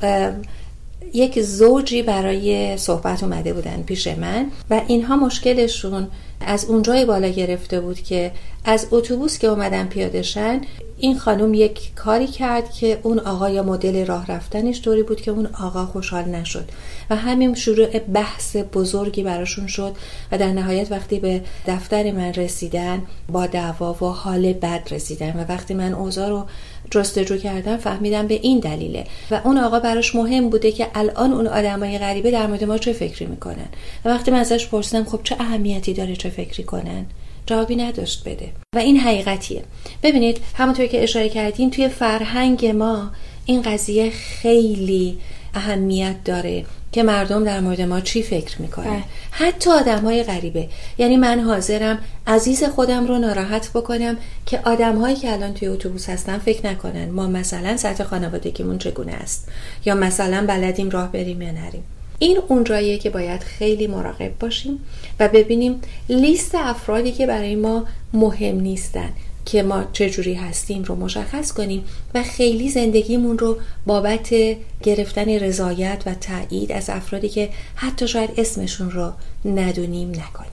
یک 1.14 1.42
زوجی 1.42 2.02
برای 2.02 2.76
صحبت 2.76 3.22
اومده 3.22 3.52
بودن 3.52 3.82
پیش 3.82 4.06
من 4.06 4.46
و 4.70 4.80
اینها 4.88 5.16
مشکلشون 5.16 6.08
از 6.40 6.64
اونجای 6.64 7.04
بالا 7.04 7.28
گرفته 7.28 7.80
بود 7.80 8.00
که 8.00 8.32
از 8.64 8.86
اتوبوس 8.90 9.38
که 9.38 9.46
اومدن 9.46 9.86
پیادشن 9.86 10.60
این 10.98 11.18
خانم 11.18 11.54
یک 11.54 11.94
کاری 11.94 12.26
کرد 12.26 12.72
که 12.72 13.00
اون 13.02 13.18
آقا 13.18 13.50
یا 13.50 13.62
مدل 13.62 14.06
راه 14.06 14.26
رفتنش 14.26 14.82
طوری 14.82 15.02
بود 15.02 15.20
که 15.20 15.30
اون 15.30 15.46
آقا 15.46 15.86
خوشحال 15.86 16.25
نشد 16.25 16.64
و 17.10 17.16
همین 17.16 17.54
شروع 17.54 17.98
بحث 17.98 18.56
بزرگی 18.56 19.22
براشون 19.22 19.66
شد 19.66 19.96
و 20.32 20.38
در 20.38 20.52
نهایت 20.52 20.92
وقتی 20.92 21.18
به 21.18 21.42
دفتر 21.66 22.12
من 22.12 22.34
رسیدن 22.34 23.02
با 23.28 23.46
دعوا 23.46 23.92
و 23.92 24.06
حال 24.06 24.52
بد 24.52 24.88
رسیدن 24.90 25.30
و 25.30 25.52
وقتی 25.52 25.75
من 25.75 25.94
اوضاع 25.94 26.28
رو 26.28 26.46
جستجو 26.90 27.36
کردم 27.36 27.76
فهمیدم 27.76 28.26
به 28.26 28.34
این 28.42 28.58
دلیله. 28.58 29.04
و 29.30 29.40
اون 29.44 29.58
آقا 29.58 29.80
براش 29.80 30.14
مهم 30.14 30.50
بوده 30.50 30.72
که 30.72 30.86
الان 30.94 31.32
اون 31.32 31.46
آدمای 31.46 31.98
غریبه 31.98 32.30
در 32.30 32.46
مورد 32.46 32.64
ما 32.64 32.78
چه 32.78 32.92
فکری 32.92 33.26
می‌کنن. 33.26 33.68
و 34.04 34.08
وقتی 34.08 34.30
من 34.30 34.38
ازش 34.38 34.66
پرسیدم 34.66 35.04
خب 35.04 35.20
چه 35.24 35.36
اهمیتی 35.40 35.94
داره 35.94 36.16
چه 36.16 36.28
فکری 36.28 36.64
کنن؟ 36.64 37.06
جوابی 37.46 37.76
نداشت 37.76 38.28
بده. 38.28 38.48
و 38.76 38.78
این 38.78 38.96
حقیقتیه. 38.96 39.62
ببینید 40.02 40.40
همونطور 40.54 40.86
که 40.86 41.02
اشاره 41.02 41.28
کردیم 41.28 41.70
توی 41.70 41.88
فرهنگ 41.88 42.66
ما 42.66 43.10
این 43.46 43.62
قضیه 43.62 44.10
خیلی 44.10 45.18
اهمیت 45.54 46.24
داره. 46.24 46.64
که 46.96 47.02
مردم 47.02 47.44
در 47.44 47.60
مورد 47.60 47.80
ما 47.80 48.00
چی 48.00 48.22
فکر 48.22 48.62
می‌کنن 48.62 48.84
بله. 48.84 49.02
حتی 49.30 49.70
آدم 49.70 49.98
های 50.04 50.22
غریبه. 50.22 50.68
یعنی 50.98 51.16
من 51.16 51.40
حاضرم 51.40 51.98
عزیز 52.26 52.64
خودم 52.64 53.06
رو 53.06 53.18
ناراحت 53.18 53.70
بکنم 53.74 54.16
که 54.46 54.60
آدم 54.64 54.96
هایی 54.96 55.16
که 55.16 55.32
الان 55.32 55.54
توی 55.54 55.68
اتوبوس 55.68 56.08
هستن 56.08 56.38
فکر 56.38 56.66
نکنن 56.66 57.10
ما 57.10 57.26
مثلا 57.26 57.76
سطح 57.76 58.04
خانوادگیمون 58.04 58.78
چگونه 58.78 59.12
است 59.12 59.48
یا 59.84 59.94
مثلا 59.94 60.46
بلدیم 60.46 60.90
راه 60.90 61.12
بریم 61.12 61.42
یا 61.42 61.52
نریم. 61.52 61.84
این 62.18 62.38
اون 62.48 62.64
جاییه 62.64 62.98
که 62.98 63.10
باید 63.10 63.42
خیلی 63.42 63.86
مراقب 63.86 64.38
باشیم 64.40 64.78
و 65.20 65.28
ببینیم 65.28 65.80
لیست 66.08 66.54
افرادی 66.54 67.12
که 67.12 67.26
برای 67.26 67.54
ما 67.54 67.84
مهم 68.12 68.60
نیستن. 68.60 69.08
که 69.46 69.62
ما 69.62 69.84
چجوری 69.92 70.34
هستیم 70.34 70.82
رو 70.82 70.94
مشخص 70.94 71.52
کنیم 71.52 71.84
و 72.14 72.22
خیلی 72.22 72.70
زندگیمون 72.70 73.38
رو 73.38 73.58
بابت 73.86 74.34
گرفتن 74.82 75.28
رضایت 75.28 76.02
و 76.06 76.14
تایید 76.14 76.72
از 76.72 76.90
افرادی 76.90 77.28
که 77.28 77.48
حتی 77.74 78.08
شاید 78.08 78.30
اسمشون 78.36 78.90
رو 78.90 79.12
ندونیم 79.44 80.08
نکنیم. 80.08 80.50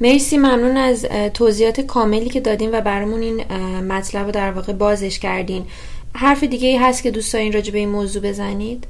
مرسی 0.00 0.36
ممنون 0.36 0.76
از 0.76 1.04
توضیحات 1.34 1.80
کاملی 1.80 2.28
که 2.28 2.40
دادیم 2.40 2.70
و 2.72 2.80
برامون 2.80 3.22
این 3.22 3.44
مطلب 3.82 4.26
رو 4.26 4.32
در 4.32 4.50
واقع 4.50 4.72
بازش 4.72 5.18
کردین. 5.18 5.66
حرف 6.14 6.44
دیگه 6.44 6.68
ای 6.68 6.76
هست 6.76 7.02
که 7.02 7.10
دوست 7.10 7.32
دارین 7.32 7.52
راجع 7.52 7.72
به 7.72 7.78
این 7.78 7.88
موضوع 7.88 8.22
بزنید؟ 8.22 8.86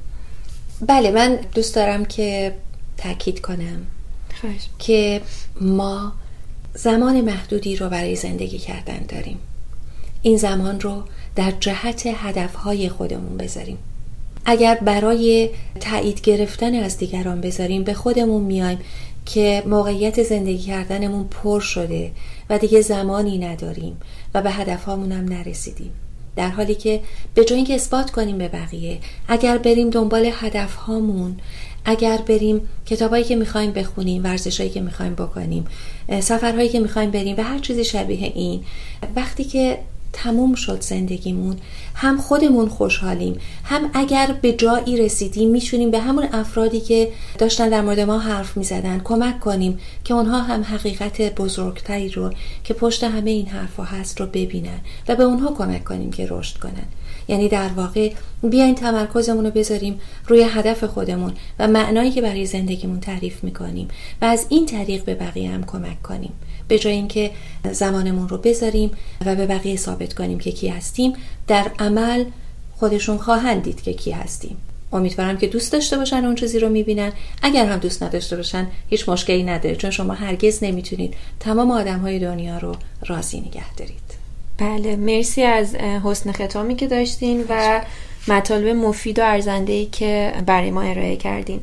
بله 0.87 1.11
من 1.11 1.39
دوست 1.55 1.75
دارم 1.75 2.05
که 2.05 2.55
تاکید 2.97 3.41
کنم 3.41 3.87
خواهش. 4.41 4.67
که 4.79 5.21
ما 5.61 6.13
زمان 6.75 7.21
محدودی 7.21 7.75
رو 7.75 7.89
برای 7.89 8.15
زندگی 8.15 8.57
کردن 8.57 8.99
داریم. 9.07 9.37
این 10.21 10.37
زمان 10.37 10.79
رو 10.79 11.03
در 11.35 11.53
جهت 11.59 12.03
هدفهای 12.05 12.89
خودمون 12.89 13.37
بذاریم. 13.37 13.77
اگر 14.45 14.75
برای 14.75 15.49
تایید 15.79 16.21
گرفتن 16.21 16.75
از 16.75 16.97
دیگران 16.97 17.41
بذاریم 17.41 17.83
به 17.83 17.93
خودمون 17.93 18.41
میایم 18.41 18.79
که 19.25 19.63
موقعیت 19.65 20.23
زندگی 20.23 20.57
کردنمون 20.57 21.27
پر 21.27 21.59
شده 21.59 22.11
و 22.49 22.57
دیگه 22.57 22.81
زمانی 22.81 23.37
نداریم 23.37 23.97
و 24.33 24.41
به 24.41 24.51
هدفهامون 24.51 25.11
هم 25.11 25.25
نرسیدیم. 25.25 25.91
در 26.35 26.49
حالی 26.49 26.75
که 26.75 27.01
به 27.33 27.45
جای 27.45 27.57
اینکه 27.57 27.75
اثبات 27.75 28.11
کنیم 28.11 28.37
به 28.37 28.47
بقیه 28.47 28.99
اگر 29.27 29.57
بریم 29.57 29.89
دنبال 29.89 30.29
هدفهامون 30.33 31.37
اگر 31.85 32.17
بریم 32.17 32.61
کتابایی 32.85 33.23
که 33.23 33.35
می‌خوایم 33.35 33.71
بخونیم 33.71 34.23
ورزشهایی 34.23 34.69
که 34.69 34.81
می‌خوایم 34.81 35.13
بکنیم 35.13 35.65
سفرهایی 36.19 36.69
که 36.69 36.79
می‌خوایم 36.79 37.11
بریم 37.11 37.37
و 37.37 37.41
هر 37.41 37.59
چیزی 37.59 37.83
شبیه 37.83 38.31
این 38.35 38.63
وقتی 39.15 39.43
که 39.43 39.79
تموم 40.13 40.55
شد 40.55 40.81
زندگیمون 40.81 41.57
هم 41.95 42.17
خودمون 42.17 42.69
خوشحالیم 42.69 43.39
هم 43.63 43.89
اگر 43.93 44.35
به 44.41 44.53
جایی 44.53 44.97
رسیدیم 44.97 45.49
میشونیم 45.49 45.91
به 45.91 45.99
همون 45.99 46.27
افرادی 46.33 46.79
که 46.79 47.11
داشتن 47.37 47.69
در 47.69 47.81
مورد 47.81 47.99
ما 47.99 48.19
حرف 48.19 48.57
می‌زدن 48.57 49.01
کمک 49.03 49.39
کنیم 49.39 49.79
که 50.03 50.13
اونها 50.13 50.41
هم 50.41 50.63
حقیقت 50.63 51.35
بزرگتری 51.35 52.09
رو 52.09 52.33
که 52.63 52.73
پشت 52.73 53.03
همه 53.03 53.31
این 53.31 53.47
حرفها 53.47 53.83
هست 53.83 54.19
رو 54.19 54.25
ببینن 54.25 54.79
و 55.07 55.15
به 55.15 55.23
اونها 55.23 55.53
کمک 55.53 55.83
کنیم 55.83 56.11
که 56.11 56.27
رشد 56.29 56.57
کنن. 56.57 56.85
یعنی 57.27 57.49
در 57.49 57.67
واقع 57.67 58.11
بیاین 58.43 58.75
تمرکزمون 58.75 59.45
رو 59.45 59.51
بذاریم 59.51 59.99
روی 60.27 60.45
هدف 60.49 60.83
خودمون 60.83 61.33
و 61.59 61.67
معنایی 61.67 62.11
که 62.11 62.21
برای 62.21 62.45
زندگیمون 62.45 62.99
تعریف 62.99 63.43
می‌کنیم 63.43 63.87
و 64.21 64.25
از 64.25 64.45
این 64.49 64.65
طریق 64.65 65.03
به 65.03 65.15
بقیه 65.15 65.51
هم 65.51 65.63
کمک 65.63 66.01
کنیم. 66.01 66.31
به 66.67 66.79
جای 66.79 66.93
اینکه 66.93 67.31
زمانمون 67.71 68.29
رو 68.29 68.37
بذاریم 68.37 68.91
و 69.25 69.35
به 69.35 69.45
بقیه 69.45 69.75
ثابت 69.75 70.13
کنیم 70.13 70.39
که 70.39 70.51
کی 70.51 70.67
هستیم 70.67 71.13
در 71.47 71.71
عمل 71.79 72.25
خودشون 72.75 73.17
خواهند 73.17 73.63
دید 73.63 73.81
که 73.81 73.93
کی 73.93 74.11
هستیم. 74.11 74.57
امیدوارم 74.93 75.37
که 75.37 75.47
دوست 75.47 75.73
داشته 75.73 75.97
باشن 75.97 76.25
اون 76.25 76.35
چیزی 76.35 76.59
رو 76.59 76.69
می‌بینن. 76.69 77.11
اگر 77.41 77.65
هم 77.65 77.79
دوست 77.79 78.03
نداشته 78.03 78.35
باشن 78.35 78.67
هیچ 78.89 79.09
مشکلی 79.09 79.43
نداره 79.43 79.75
چون 79.75 79.91
شما 79.91 80.13
هرگز 80.13 80.63
نمی‌تونید 80.63 81.13
تمام 81.39 81.71
آدم 81.71 81.99
های 81.99 82.19
دنیا 82.19 82.57
رو 82.57 82.75
راضی 83.05 83.39
نگه 83.39 83.73
دارید. 83.73 84.04
بله 84.57 84.95
مرسی 84.95 85.43
از 85.43 85.75
حسن 85.75 86.31
ختامی 86.31 86.75
که 86.75 86.87
داشتین 86.87 87.45
و 87.49 87.81
مطالب 88.27 88.75
مفید 88.75 89.19
و 89.19 89.25
ارزنده 89.25 89.85
که 89.85 90.33
برای 90.45 90.71
ما 90.71 90.81
ارائه 90.81 91.15
کردین. 91.15 91.59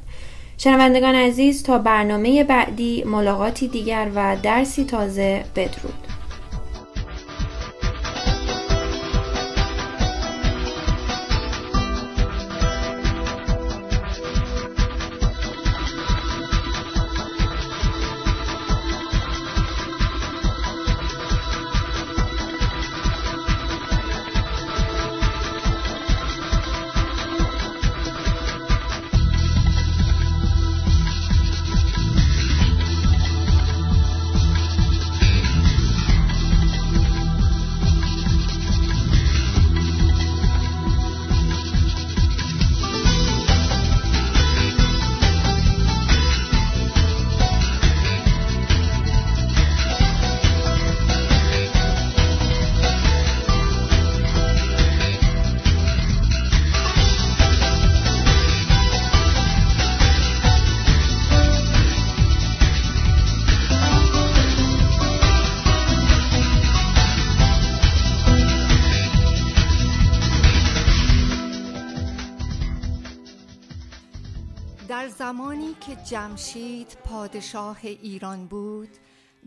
شنوندگان 0.57 1.15
عزیز 1.15 1.63
تا 1.63 1.77
برنامه 1.77 2.43
بعدی 2.43 3.03
ملاقاتی 3.03 3.67
دیگر 3.67 4.09
و 4.15 4.37
درسی 4.43 4.85
تازه 4.85 5.43
بدرود. 5.55 6.16
زمانی 75.27 75.75
که 75.81 75.95
جمشید 75.95 76.97
پادشاه 77.03 77.77
ایران 77.83 78.47
بود 78.47 78.89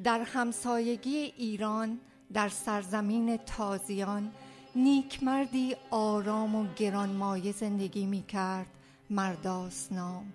در 0.05 0.21
همسایگی 0.21 1.17
ایران 1.17 2.01
در 2.33 2.49
سرزمین 2.49 3.37
تازیان 3.37 4.33
نیکمردی 4.77 5.77
آرام 5.91 6.55
و 6.55 6.67
گرانمایه 6.77 7.53
زندگی 7.53 8.07
می 8.07 8.23
کرد 8.23 8.67
مرداس 9.11 9.93
نام 9.93 10.33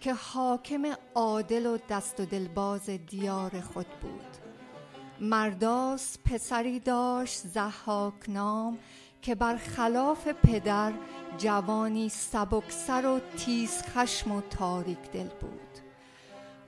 که 0.00 0.14
حاکم 0.14 0.82
عادل 1.14 1.66
و 1.66 1.78
دست 1.90 2.20
و 2.20 2.24
دلباز 2.24 2.90
دیار 2.90 3.60
خود 3.60 3.86
بود. 4.00 4.36
مرداس 5.20 6.18
پسری 6.24 6.80
داشت 6.80 7.46
زحاک 7.46 8.28
نام 8.28 8.78
که 9.22 9.34
برخلاف 9.34 10.28
پدر 10.28 10.92
جوانی 11.38 12.08
سبکسر 12.08 13.06
و 13.06 13.20
تیز 13.36 13.82
خشم 13.82 14.32
و 14.32 14.40
تاریک 14.40 15.10
دل 15.12 15.28
بود. 15.40 15.60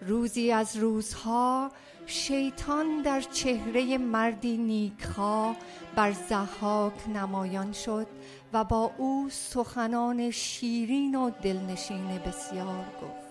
روزی 0.01 0.53
از 0.53 0.77
روزها 0.77 1.71
شیطان 2.07 3.03
در 3.03 3.21
چهره 3.21 3.99
مردی 3.99 4.57
نیکخواه 4.57 5.57
بر 5.95 6.13
زحاک 6.13 7.09
نمایان 7.09 7.73
شد 7.73 8.07
و 8.53 8.65
با 8.65 8.91
او 8.99 9.29
سخنان 9.31 10.31
شیرین 10.31 11.15
و 11.15 11.31
دلنشین 11.31 12.19
بسیار 12.19 12.85
گفت. 13.03 13.30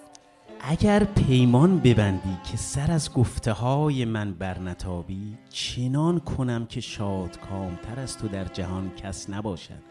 اگر 0.61 1.03
پیمان 1.03 1.79
ببندی 1.79 2.37
که 2.51 2.57
سر 2.57 2.91
از 2.91 3.13
گفته 3.13 3.51
های 3.51 4.05
من 4.05 4.33
برنتابی 4.33 5.37
چنان 5.49 6.19
کنم 6.19 6.65
که 6.65 6.81
شاد 6.81 7.39
کامتر 7.39 7.99
از 7.99 8.17
تو 8.17 8.27
در 8.27 8.45
جهان 8.45 8.91
کس 8.95 9.29
نباشد. 9.29 9.83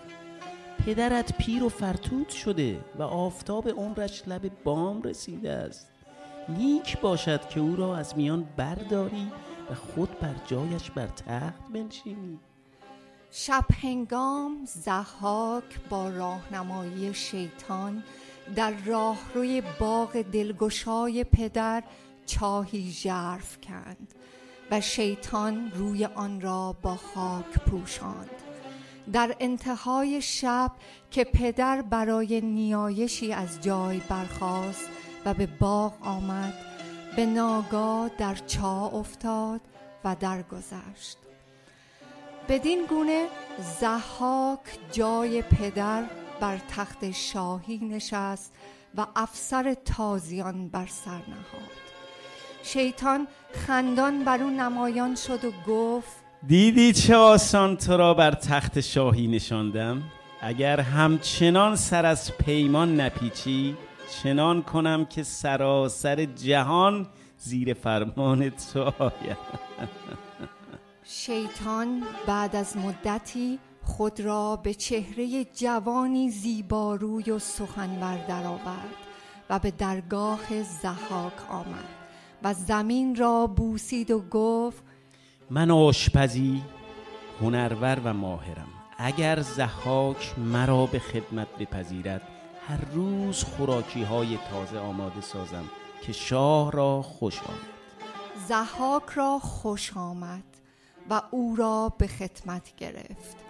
پدرت 0.86 1.38
پیر 1.38 1.64
و 1.64 1.68
فرتود 1.68 2.28
شده 2.28 2.80
و 2.98 3.02
آفتاب 3.02 3.68
عمرش 3.68 4.22
لب 4.26 4.50
بام 4.64 5.02
رسیده 5.02 5.52
است. 5.52 5.88
نیک 6.48 7.00
باشد 7.00 7.48
که 7.48 7.60
او 7.60 7.76
را 7.76 7.96
از 7.96 8.16
میان 8.16 8.48
برداری 8.56 9.32
و 9.70 9.74
خود 9.74 10.20
بر 10.20 10.34
جایش 10.46 10.90
بر 10.90 11.06
تخت 11.06 11.72
بنشینی. 11.74 12.38
شب 13.30 13.64
هنگام 13.82 14.58
زحاک 14.64 15.80
با 15.90 16.08
راهنمایی 16.08 17.14
شیطان 17.14 18.02
در 18.56 18.72
راهروی 18.84 19.62
باغ 19.80 20.22
دلگشای 20.22 21.24
پدر 21.24 21.82
چاهی 22.26 22.90
ژرف 22.90 23.58
کند 23.60 24.14
و 24.70 24.80
شیطان 24.80 25.72
روی 25.74 26.04
آن 26.04 26.40
را 26.40 26.76
با 26.82 26.96
خاک 26.96 27.58
پوشاند. 27.66 28.30
در 29.12 29.36
انتهای 29.40 30.22
شب 30.22 30.70
که 31.10 31.24
پدر 31.24 31.82
برای 31.82 32.40
نیایشی 32.40 33.32
از 33.32 33.60
جای 33.60 34.00
برخاست 34.08 34.88
و 35.24 35.34
به 35.34 35.46
باغ 35.46 35.92
آمد 36.02 36.54
به 37.16 37.26
ناگاه 37.26 38.10
در 38.18 38.34
چاه 38.34 38.94
افتاد 38.94 39.60
و 40.04 40.16
درگذشت. 40.20 41.18
بدین 42.48 42.86
گونه 42.86 43.26
زحاک 43.80 44.60
جای 44.92 45.42
پدر 45.42 46.04
بر 46.40 46.58
تخت 46.76 47.10
شاهی 47.10 47.78
نشست 47.78 48.52
و 48.96 49.06
افسر 49.16 49.74
تازیان 49.84 50.68
بر 50.68 50.86
سر 50.86 51.10
نهاد. 51.10 51.88
شیطان 52.62 53.28
خندان 53.66 54.24
بر 54.24 54.42
او 54.42 54.50
نمایان 54.50 55.14
شد 55.14 55.44
و 55.44 55.50
گفت 55.66 56.16
دیدی 56.46 56.92
چه 56.92 57.16
آسان 57.16 57.76
تو 57.76 57.96
را 57.96 58.14
بر 58.14 58.30
تخت 58.30 58.80
شاهی 58.80 59.26
نشاندم؟ 59.26 60.02
اگر 60.40 60.80
همچنان 60.80 61.76
سر 61.76 62.06
از 62.06 62.36
پیمان 62.36 63.00
نپیچی 63.00 63.76
چنان 64.22 64.62
کنم 64.62 65.04
که 65.04 65.22
سراسر 65.22 66.24
جهان 66.24 67.06
زیر 67.38 67.74
فرمان 67.74 68.50
تو 68.50 68.82
آید 68.98 69.38
شیطان 71.04 72.02
بعد 72.26 72.56
از 72.56 72.76
مدتی 72.76 73.58
خود 73.88 74.20
را 74.20 74.56
به 74.56 74.74
چهره 74.74 75.44
جوانی 75.44 76.30
زیباروی 76.30 77.30
و 77.30 77.38
سخنور 77.38 78.16
درآورد 78.16 78.94
و 79.50 79.58
به 79.58 79.70
درگاه 79.70 80.62
زحاک 80.62 81.50
آمد 81.50 81.88
و 82.42 82.54
زمین 82.54 83.16
را 83.16 83.46
بوسید 83.46 84.10
و 84.10 84.20
گفت 84.30 84.82
من 85.50 85.70
آشپزی 85.70 86.62
هنرور 87.40 88.00
و 88.04 88.12
ماهرم. 88.12 88.68
اگر 88.98 89.40
زحاک 89.40 90.38
مرا 90.38 90.86
به 90.86 90.98
خدمت 90.98 91.48
بپذیرد 91.58 92.22
هر 92.68 92.80
روز 92.92 93.44
خوراکی 93.44 94.02
های 94.02 94.38
تازه 94.50 94.78
آماده 94.78 95.20
سازم 95.20 95.64
که 96.02 96.12
شاه 96.12 96.72
را 96.72 97.02
خوش 97.02 97.42
آمد. 97.42 97.58
زحاک 98.48 99.08
را 99.14 99.38
خوش 99.38 99.96
آمد 99.96 100.44
و 101.10 101.22
او 101.30 101.56
را 101.56 101.92
به 101.98 102.06
خدمت 102.06 102.76
گرفت. 102.76 103.47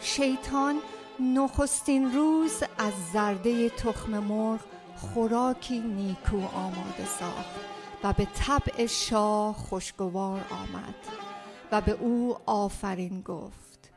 شیطان 0.00 0.80
نخستین 1.20 2.12
روز 2.12 2.62
از 2.78 2.92
زرده 3.12 3.70
تخم 3.70 4.18
مرغ 4.18 4.60
خوراکی 4.96 5.78
نیکو 5.78 6.36
آماده 6.36 7.06
ساخت 7.18 7.56
و 8.04 8.12
به 8.12 8.26
طبع 8.34 8.86
شاه 8.86 9.56
خوشگوار 9.56 10.44
آمد 10.50 10.94
و 11.72 11.80
به 11.80 11.92
او 11.92 12.36
آفرین 12.46 13.20
گفت. 13.20 13.90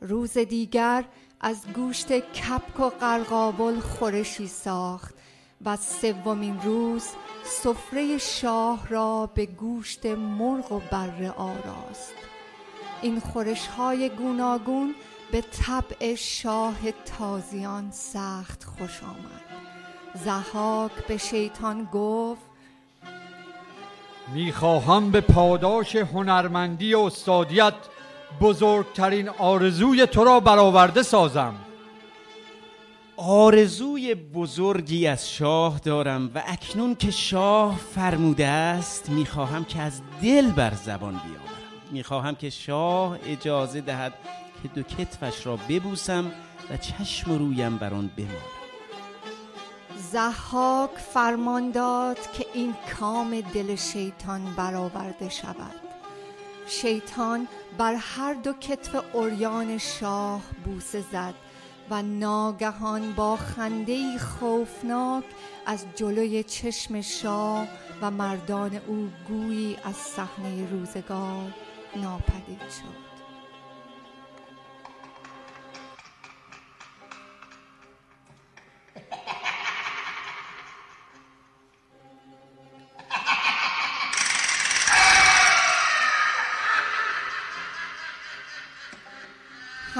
روز 0.00 0.38
دیگر 0.38 1.04
از 1.40 1.66
گوشت 1.74 2.12
کپک 2.12 2.80
و 2.80 2.88
قرقاول 2.88 3.80
خورشی 3.80 4.48
ساخت 4.48 5.14
و 5.64 5.76
سومین 5.76 6.60
روز 6.60 7.08
سفره 7.44 8.18
شاه 8.18 8.88
را 8.88 9.30
به 9.34 9.46
گوشت 9.46 10.06
مرغ 10.06 10.72
و 10.72 10.80
بره 10.90 11.30
آراست. 11.30 12.14
این 13.02 13.20
خورش 13.20 13.66
های 13.66 14.08
گوناگون 14.08 14.94
به 15.34 15.40
طبع 15.40 16.14
شاه 16.14 16.76
تازیان 17.18 17.90
سخت 17.90 18.64
خوش 18.64 19.02
آمد. 19.02 19.44
زحاک 20.24 20.92
به 21.08 21.16
شیطان 21.16 21.88
گفت 21.92 22.42
می‌خواهم 24.34 25.10
به 25.10 25.20
پاداش 25.20 25.96
هنرمندی 25.96 26.94
و 26.94 26.98
استادیت 26.98 27.74
بزرگترین 28.40 29.28
آرزوی 29.28 30.06
تو 30.06 30.24
را 30.24 30.40
برآورده 30.40 31.02
سازم. 31.02 31.54
آرزوی 33.16 34.14
بزرگی 34.14 35.06
از 35.06 35.32
شاه 35.32 35.78
دارم 35.78 36.30
و 36.34 36.42
اکنون 36.46 36.94
که 36.94 37.10
شاه 37.10 37.76
فرموده 37.76 38.46
است 38.46 39.10
می‌خواهم 39.10 39.64
که 39.64 39.80
از 39.80 40.00
دل 40.22 40.50
بر 40.50 40.74
زبان 40.74 41.12
بیاورم. 41.12 41.90
می‌خواهم 41.90 42.34
که 42.34 42.50
شاه 42.50 43.18
اجازه 43.26 43.80
دهد 43.80 44.12
که 44.64 44.68
دو 44.68 44.82
کتفش 44.82 45.46
را 45.46 45.56
ببوسم 45.56 46.32
و 46.70 46.76
چشم 46.76 47.30
و 47.30 47.38
رویم 47.38 47.78
بر 47.78 47.94
آن 47.94 48.10
بمالم 48.16 48.54
زحاک 50.12 50.90
فرمان 50.90 51.70
داد 51.70 52.32
که 52.32 52.46
این 52.54 52.74
کام 53.00 53.40
دل 53.40 53.76
شیطان 53.76 54.54
برآورده 54.56 55.28
شود. 55.28 55.80
شیطان 56.66 57.48
بر 57.78 57.94
هر 57.94 58.34
دو 58.34 58.52
کتف 58.52 59.04
اوریان 59.12 59.78
شاه 59.78 60.42
بوسه 60.64 61.04
زد 61.12 61.34
و 61.90 62.02
ناگهان 62.02 63.12
با 63.12 63.36
خنده 63.36 64.18
خوفناک 64.18 65.24
از 65.66 65.84
جلوی 65.96 66.42
چشم 66.42 67.00
شاه 67.00 67.66
و 68.02 68.10
مردان 68.10 68.80
او 68.86 69.10
گویی 69.28 69.76
از 69.84 69.96
صحنه 69.96 70.70
روزگار 70.70 71.52
ناپدید 71.96 72.60
شد. 72.60 73.03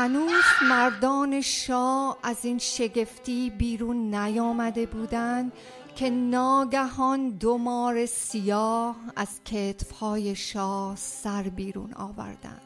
هنوز 0.04 0.44
مردان 0.68 1.40
شاه 1.40 2.18
از 2.22 2.44
این 2.44 2.58
شگفتی 2.58 3.50
بیرون 3.50 4.14
نیامده 4.14 4.86
بودند 4.86 5.52
که 5.96 6.10
ناگهان 6.10 7.30
دو 7.30 7.58
مار 7.58 8.06
سیاه 8.06 8.96
از 9.16 9.28
کتفهای 9.44 10.34
شاه 10.34 10.96
سر 10.96 11.42
بیرون 11.42 11.94
آوردند. 11.94 12.60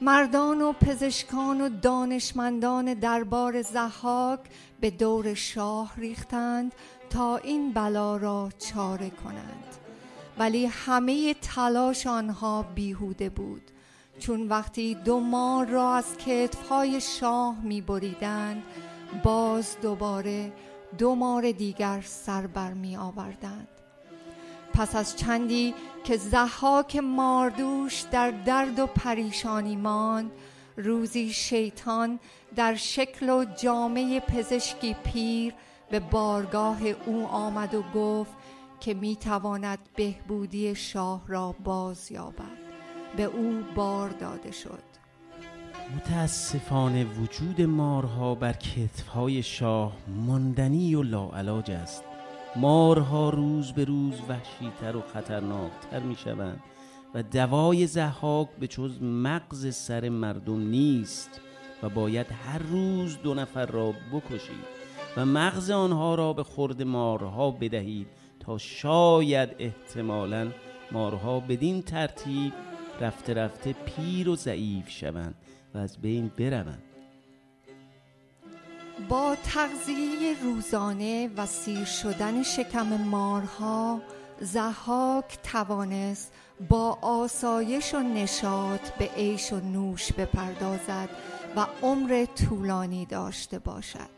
مردان 0.00 0.62
و 0.62 0.72
پزشکان 0.72 1.60
و 1.60 1.68
دانشمندان 1.68 2.94
دربار 2.94 3.62
زحاک 3.62 4.40
به 4.80 4.90
دور 4.90 5.34
شاه 5.34 5.92
ریختند 5.96 6.72
تا 7.10 7.36
این 7.36 7.72
بلا 7.72 8.16
را 8.16 8.48
چاره 8.58 9.10
کنند. 9.10 9.74
ولی 10.38 10.66
همه 10.66 11.34
تلاش 11.34 12.06
آنها 12.06 12.62
بیهوده 12.74 13.28
بود. 13.28 13.70
چون 14.18 14.48
وقتی 14.48 14.94
دو 14.94 15.20
مار 15.20 15.66
را 15.66 15.94
از 15.94 16.16
کتفهای 16.16 17.00
شاه 17.00 17.56
می 17.62 17.80
بریدند 17.80 18.62
باز 19.24 19.76
دوباره 19.82 20.52
دو 20.98 21.14
مار 21.14 21.52
دیگر 21.52 22.00
سر 22.04 22.46
بر 22.46 22.72
می 22.72 22.96
آوردند. 22.96 23.68
پس 24.74 24.96
از 24.96 25.16
چندی 25.16 25.74
که 26.04 26.16
زحاک 26.16 26.96
ماردوش 26.96 28.00
در 28.00 28.30
درد 28.30 28.78
و 28.78 28.86
پریشانی 28.86 29.76
ماند 29.76 30.30
روزی 30.76 31.32
شیطان 31.32 32.20
در 32.56 32.74
شکل 32.74 33.30
و 33.30 33.44
جامعه 33.44 34.20
پزشکی 34.20 34.96
پیر 35.04 35.54
به 35.90 36.00
بارگاه 36.00 36.82
او 37.06 37.26
آمد 37.26 37.74
و 37.74 37.82
گفت 37.94 38.32
که 38.80 38.94
می 38.94 39.16
تواند 39.16 39.78
بهبودی 39.96 40.74
شاه 40.74 41.22
را 41.28 41.54
باز 41.64 42.12
یابد 42.12 42.67
به 43.16 43.22
او 43.22 43.62
بار 43.74 44.08
داده 44.08 44.52
شد. 44.52 44.88
متاسفانه 45.96 47.04
وجود 47.04 47.60
مارها 47.60 48.34
بر 48.34 48.52
کتفهای 48.52 49.42
شاه 49.42 49.92
ماندنی 50.26 50.94
و 50.94 51.02
لاعلاج 51.02 51.70
است. 51.70 52.04
مارها 52.56 53.30
روز 53.30 53.72
به 53.72 53.84
روز 53.84 54.14
وحشیتر 54.28 54.96
و 54.96 55.00
خطرناکتر 55.00 56.00
می 56.00 56.16
شوند 56.16 56.60
و 57.14 57.22
دوای 57.22 57.86
زحاک 57.86 58.48
به 58.60 58.66
جز 58.66 59.02
مغز 59.02 59.74
سر 59.74 60.08
مردم 60.08 60.60
نیست 60.60 61.40
و 61.82 61.88
باید 61.88 62.26
هر 62.46 62.58
روز 62.58 63.18
دو 63.22 63.34
نفر 63.34 63.66
را 63.66 63.94
بکشید 64.12 64.78
و 65.16 65.26
مغز 65.26 65.70
آنها 65.70 66.14
را 66.14 66.32
به 66.32 66.42
خورد 66.42 66.82
مارها 66.82 67.50
بدهید 67.50 68.06
تا 68.40 68.58
شاید 68.58 69.48
احتمالا 69.58 70.48
مارها 70.92 71.40
بدین 71.40 71.82
ترتیب 71.82 72.52
رفته 73.00 73.34
رفته 73.34 73.72
پیر 73.72 74.28
و 74.28 74.36
ضعیف 74.36 74.88
شوند 74.88 75.34
و 75.74 75.78
از 75.78 75.98
بین 75.98 76.30
بروند. 76.38 76.82
با 79.08 79.36
تغذیه 79.44 80.42
روزانه 80.42 81.30
و 81.36 81.46
سیر 81.46 81.84
شدن 81.84 82.42
شکم 82.42 82.86
مارها 82.86 84.00
زحاک 84.40 85.38
توانست 85.42 86.32
با 86.68 86.98
آسایش 87.02 87.94
و 87.94 87.98
نشاط 87.98 88.90
به 88.90 89.04
عیش 89.04 89.52
و 89.52 89.60
نوش 89.60 90.12
بپردازد 90.12 91.08
و 91.56 91.66
عمر 91.82 92.24
طولانی 92.24 93.06
داشته 93.06 93.58
باشد. 93.58 94.17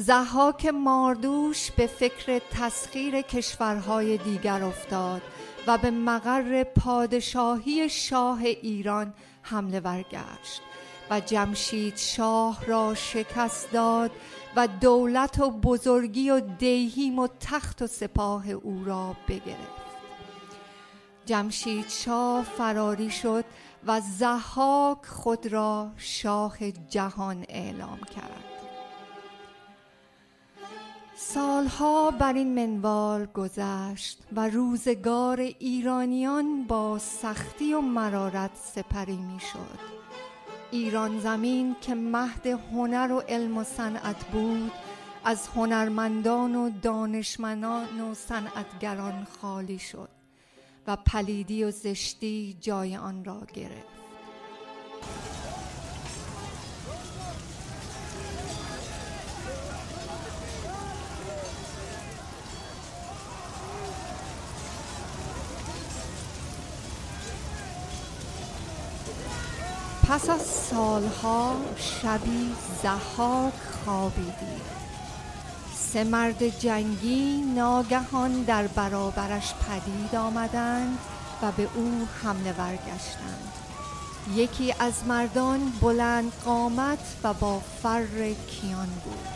زحاک 0.00 0.66
ماردوش 0.66 1.70
به 1.70 1.86
فکر 1.86 2.38
تسخیر 2.38 3.20
کشورهای 3.22 4.16
دیگر 4.16 4.62
افتاد 4.62 5.22
و 5.66 5.78
به 5.78 5.90
مقر 5.90 6.64
پادشاهی 6.64 7.88
شاه 7.88 8.42
ایران 8.42 9.14
حمله 9.42 9.80
ورگشت 9.80 10.62
و 11.10 11.20
جمشید 11.20 11.96
شاه 11.96 12.64
را 12.66 12.94
شکست 12.94 13.72
داد 13.72 14.10
و 14.56 14.68
دولت 14.68 15.40
و 15.40 15.50
بزرگی 15.50 16.30
و 16.30 16.40
دیهیم 16.40 17.18
و 17.18 17.28
تخت 17.40 17.82
و 17.82 17.86
سپاه 17.86 18.50
او 18.50 18.84
را 18.84 19.16
بگرفت. 19.28 19.88
جمشید 21.26 21.88
شاه 21.88 22.44
فراری 22.44 23.10
شد 23.10 23.44
و 23.86 24.00
زحاک 24.00 25.06
خود 25.06 25.46
را 25.46 25.90
شاه 25.96 26.70
جهان 26.70 27.44
اعلام 27.48 28.00
کرد. 28.00 28.47
سالها 31.20 32.10
بر 32.10 32.32
این 32.32 32.54
منوال 32.54 33.26
گذشت 33.26 34.22
و 34.32 34.48
روزگار 34.48 35.40
ایرانیان 35.40 36.64
با 36.64 36.98
سختی 36.98 37.74
و 37.74 37.80
مرارت 37.80 38.50
سپری 38.54 39.16
می 39.16 39.40
شد 39.40 39.78
ایران 40.70 41.20
زمین 41.20 41.76
که 41.80 41.94
مهد 41.94 42.46
هنر 42.46 43.12
و 43.12 43.20
علم 43.20 43.58
و 43.58 43.64
صنعت 43.64 44.24
بود 44.24 44.72
از 45.24 45.48
هنرمندان 45.48 46.56
و 46.56 46.70
دانشمندان 46.82 48.00
و 48.00 48.14
صنعتگران 48.14 49.26
خالی 49.40 49.78
شد 49.78 50.08
و 50.86 50.96
پلیدی 50.96 51.64
و 51.64 51.70
زشتی 51.70 52.56
جای 52.60 52.96
آن 52.96 53.24
را 53.24 53.42
گرفت. 53.54 53.98
پس 70.08 70.30
از 70.30 70.42
سالها 70.42 71.56
شبی 71.76 72.54
زحاک 72.82 73.52
خوابیدی. 73.84 74.60
سه 75.76 76.04
مرد 76.04 76.58
جنگی 76.58 77.42
ناگهان 77.56 78.42
در 78.42 78.66
برابرش 78.66 79.54
پدید 79.54 80.14
آمدند 80.16 80.98
و 81.42 81.52
به 81.52 81.68
او 81.74 82.08
حمله 82.22 82.52
ورگشتند 82.52 83.52
یکی 84.34 84.74
از 84.80 85.04
مردان 85.06 85.72
بلند 85.80 86.32
قامت 86.44 87.16
و 87.24 87.34
با 87.34 87.60
فر 87.82 88.06
کیان 88.32 88.88
بود 89.04 89.28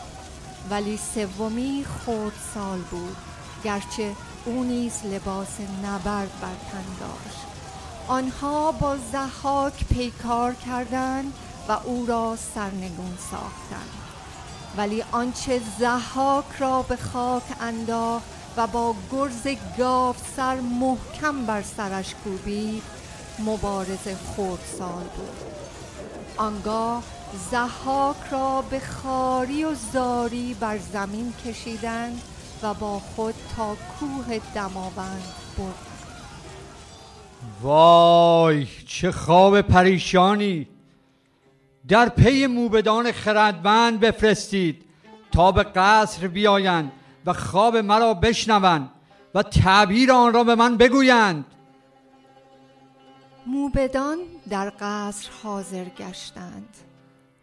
ولی 0.69 0.99
سومی 1.15 1.85
خود 2.05 2.33
سال 2.53 2.79
بود 2.79 3.17
گرچه 3.63 4.11
او 4.45 4.63
نیز 4.63 4.93
لباس 5.05 5.59
نبرد 5.83 6.31
بر 6.41 6.55
تن 6.71 6.85
داشت. 6.99 7.52
آنها 8.07 8.71
با 8.71 8.97
زحاک 9.11 9.85
پیکار 9.85 10.53
کردند 10.53 11.33
و 11.67 11.71
او 11.83 12.05
را 12.05 12.37
سرنگون 12.55 13.17
ساختند. 13.31 13.89
ولی 14.77 15.03
آنچه 15.11 15.61
زحاک 15.79 16.45
را 16.59 16.81
به 16.81 16.95
خاک 16.95 17.43
انداخت 17.61 18.25
و 18.57 18.67
با 18.67 18.95
گرز 19.11 19.47
گاف 19.77 20.17
سر 20.35 20.55
محکم 20.59 21.45
بر 21.45 21.61
سرش 21.61 22.15
کوبید 22.23 22.83
مبارز 23.39 24.07
خردسال 24.35 25.03
بود. 25.03 25.37
آنگاه 26.37 27.03
زحاک 27.51 28.17
را 28.31 28.61
به 28.61 28.79
خاری 28.79 29.63
و 29.63 29.75
زاری 29.93 30.53
بر 30.53 30.77
زمین 30.93 31.33
کشیدند 31.45 32.21
و 32.63 32.73
با 32.73 32.99
خود 32.99 33.35
تا 33.55 33.75
کوه 33.75 34.39
دماوند 34.55 35.23
برد. 35.57 35.92
وای 37.63 38.67
چه 38.87 39.11
خواب 39.11 39.61
پریشانی. 39.61 40.67
در 41.87 42.09
پی 42.09 42.47
موبدان 42.47 43.11
خردمند 43.11 43.99
بفرستید 43.99 44.85
تا 45.31 45.51
به 45.51 45.63
قصر 45.63 46.27
بیایند 46.27 46.91
و 47.25 47.33
خواب 47.33 47.77
مرا 47.77 48.13
بشنوند 48.13 48.89
و 49.35 49.43
تعبیر 49.43 50.11
آن 50.11 50.33
را 50.33 50.43
به 50.43 50.55
من 50.55 50.77
بگویند. 50.77 51.45
موبدان 53.47 54.17
در 54.49 54.73
قصر 54.79 55.29
حاضر 55.43 55.85
گشتند. 55.85 56.77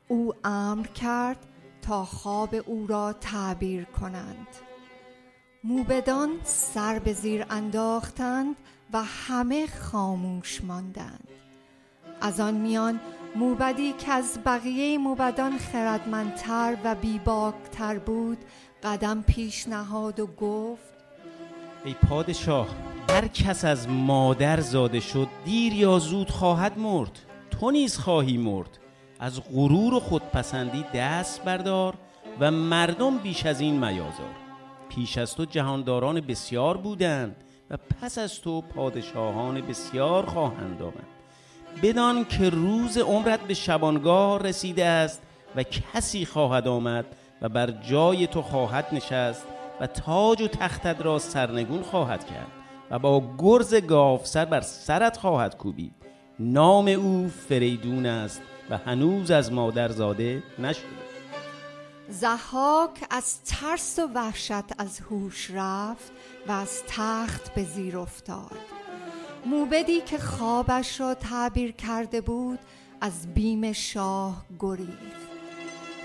او 0.08 0.32
امر 0.44 0.86
کرد 0.86 1.46
تا 1.82 2.04
خواب 2.04 2.54
او 2.66 2.86
را 2.86 3.12
تعبیر 3.12 3.84
کنند. 3.84 4.46
موبدان 5.64 6.30
سر 6.44 6.98
به 6.98 7.12
زیر 7.12 7.46
انداختند 7.50 8.56
و 8.92 9.02
همه 9.02 9.66
خاموش 9.66 10.64
ماندند. 10.64 11.28
از 12.20 12.40
آن 12.40 12.54
میان 12.54 13.00
موبدی 13.36 13.92
که 13.92 14.12
از 14.12 14.38
بقیه 14.46 14.98
موبدان 14.98 15.58
خردمندتر 15.58 16.76
و 16.84 16.94
بیباکتر 16.94 17.98
بود 17.98 18.38
قدم 18.82 19.22
پیش 19.22 19.68
نهاد 19.68 20.20
و 20.20 20.26
گفت 20.26 20.94
ای 21.84 21.94
پادشاه 21.94 22.68
هر 23.10 23.28
کس 23.28 23.64
از 23.64 23.88
مادر 23.88 24.60
زاده 24.60 25.00
شد 25.00 25.28
دیر 25.44 25.72
یا 25.72 25.98
زود 25.98 26.30
خواهد 26.30 26.78
مرد. 26.78 27.18
تو 27.50 27.70
نیز 27.70 27.98
خواهی 27.98 28.36
مرد. 28.36 28.78
از 29.20 29.42
غرور 29.44 29.94
و 29.94 30.00
خودپسندی 30.00 30.84
دست 30.94 31.44
بردار 31.44 31.94
و 32.40 32.50
مردم 32.50 33.18
بیش 33.18 33.46
از 33.46 33.60
این 33.60 33.84
میازار. 33.84 34.34
پیش 34.88 35.18
از 35.18 35.34
تو 35.34 35.44
جهانداران 35.44 36.20
بسیار 36.20 36.76
بودند. 36.76 37.36
و 37.70 37.76
پس 37.76 38.18
از 38.18 38.40
تو 38.40 38.60
پادشاهان 38.60 39.60
بسیار 39.60 40.26
خواهند 40.26 40.82
آمد. 40.82 41.20
بدان 41.82 42.24
که 42.24 42.50
روز 42.50 42.98
عمرت 42.98 43.40
به 43.40 43.54
شبانگاه 43.54 44.42
رسیده 44.42 44.84
است 44.84 45.22
و 45.56 45.62
کسی 45.62 46.26
خواهد 46.26 46.68
آمد 46.68 47.04
و 47.42 47.48
بر 47.48 47.70
جای 47.70 48.26
تو 48.26 48.42
خواهد 48.42 48.86
نشست 48.92 49.46
و 49.80 49.86
تاج 49.86 50.42
و 50.42 50.48
تختت 50.48 51.02
را 51.02 51.18
سرنگون 51.18 51.82
خواهد 51.82 52.24
کرد 52.26 52.50
و 52.90 52.98
با 52.98 53.22
گرز 53.38 53.74
سر 54.22 54.44
بر 54.44 54.60
سرت 54.60 55.16
خواهد 55.16 55.56
کوبید. 55.56 55.94
نام 56.38 56.88
او 56.88 57.28
فریدون 57.48 58.06
است 58.06 58.42
و 58.70 58.76
هنوز 58.76 59.30
از 59.30 59.52
مادر 59.52 59.88
زاده 59.88 60.42
نشده. 60.58 61.09
زحاک 62.10 63.06
از 63.10 63.44
ترس 63.44 63.98
و 63.98 64.08
وحشت 64.14 64.80
از 64.80 65.00
هوش 65.00 65.50
رفت 65.50 66.12
و 66.48 66.52
از 66.52 66.82
تخت 66.88 67.54
به 67.54 67.64
زیر 67.64 67.98
افتاد. 67.98 68.58
موبدی 69.46 70.00
که 70.00 70.18
خوابش 70.18 71.00
را 71.00 71.14
تعبیر 71.14 71.72
کرده 71.72 72.20
بود 72.20 72.58
از 73.00 73.34
بیم 73.34 73.72
شاه 73.72 74.44
گریخت. 74.58 75.30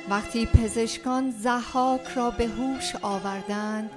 وقتی 0.10 0.46
پزشکان 0.46 1.32
زحاک 1.32 2.08
را 2.15 2.32
به 2.32 2.48
هوش 2.48 2.96
آوردند 3.02 3.89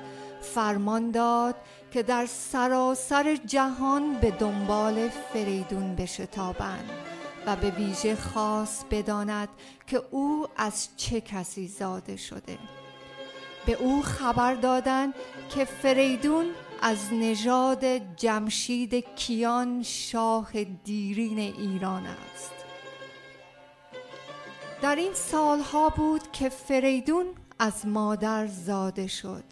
فرمان 0.42 1.10
داد 1.10 1.54
که 1.90 2.02
در 2.02 2.26
سراسر 2.26 3.36
جهان 3.36 4.14
به 4.14 4.30
دنبال 4.30 5.08
فریدون 5.08 5.94
بشتابند. 5.94 7.07
و 7.48 7.56
به 7.56 7.70
ویژه 7.70 8.16
خاص 8.16 8.84
بداند 8.90 9.48
که 9.86 10.02
او 10.10 10.46
از 10.56 10.88
چه 10.96 11.20
کسی 11.20 11.68
زاده 11.68 12.16
شده. 12.16 12.58
به 13.66 13.72
او 13.72 14.02
خبر 14.02 14.54
دادند 14.54 15.14
که 15.54 15.64
فریدون 15.64 16.46
از 16.82 17.12
نژاد 17.12 17.84
جمشید 18.16 18.94
کیان 18.94 19.82
شاه 19.82 20.64
دیرین 20.64 21.38
ایران 21.38 22.06
است. 22.06 22.52
در 24.82 24.96
این 24.96 25.14
سالها 25.14 25.88
بود 25.88 26.32
که 26.32 26.48
فریدون 26.48 27.26
از 27.58 27.86
مادر 27.86 28.46
زاده 28.46 29.06
شد. 29.06 29.44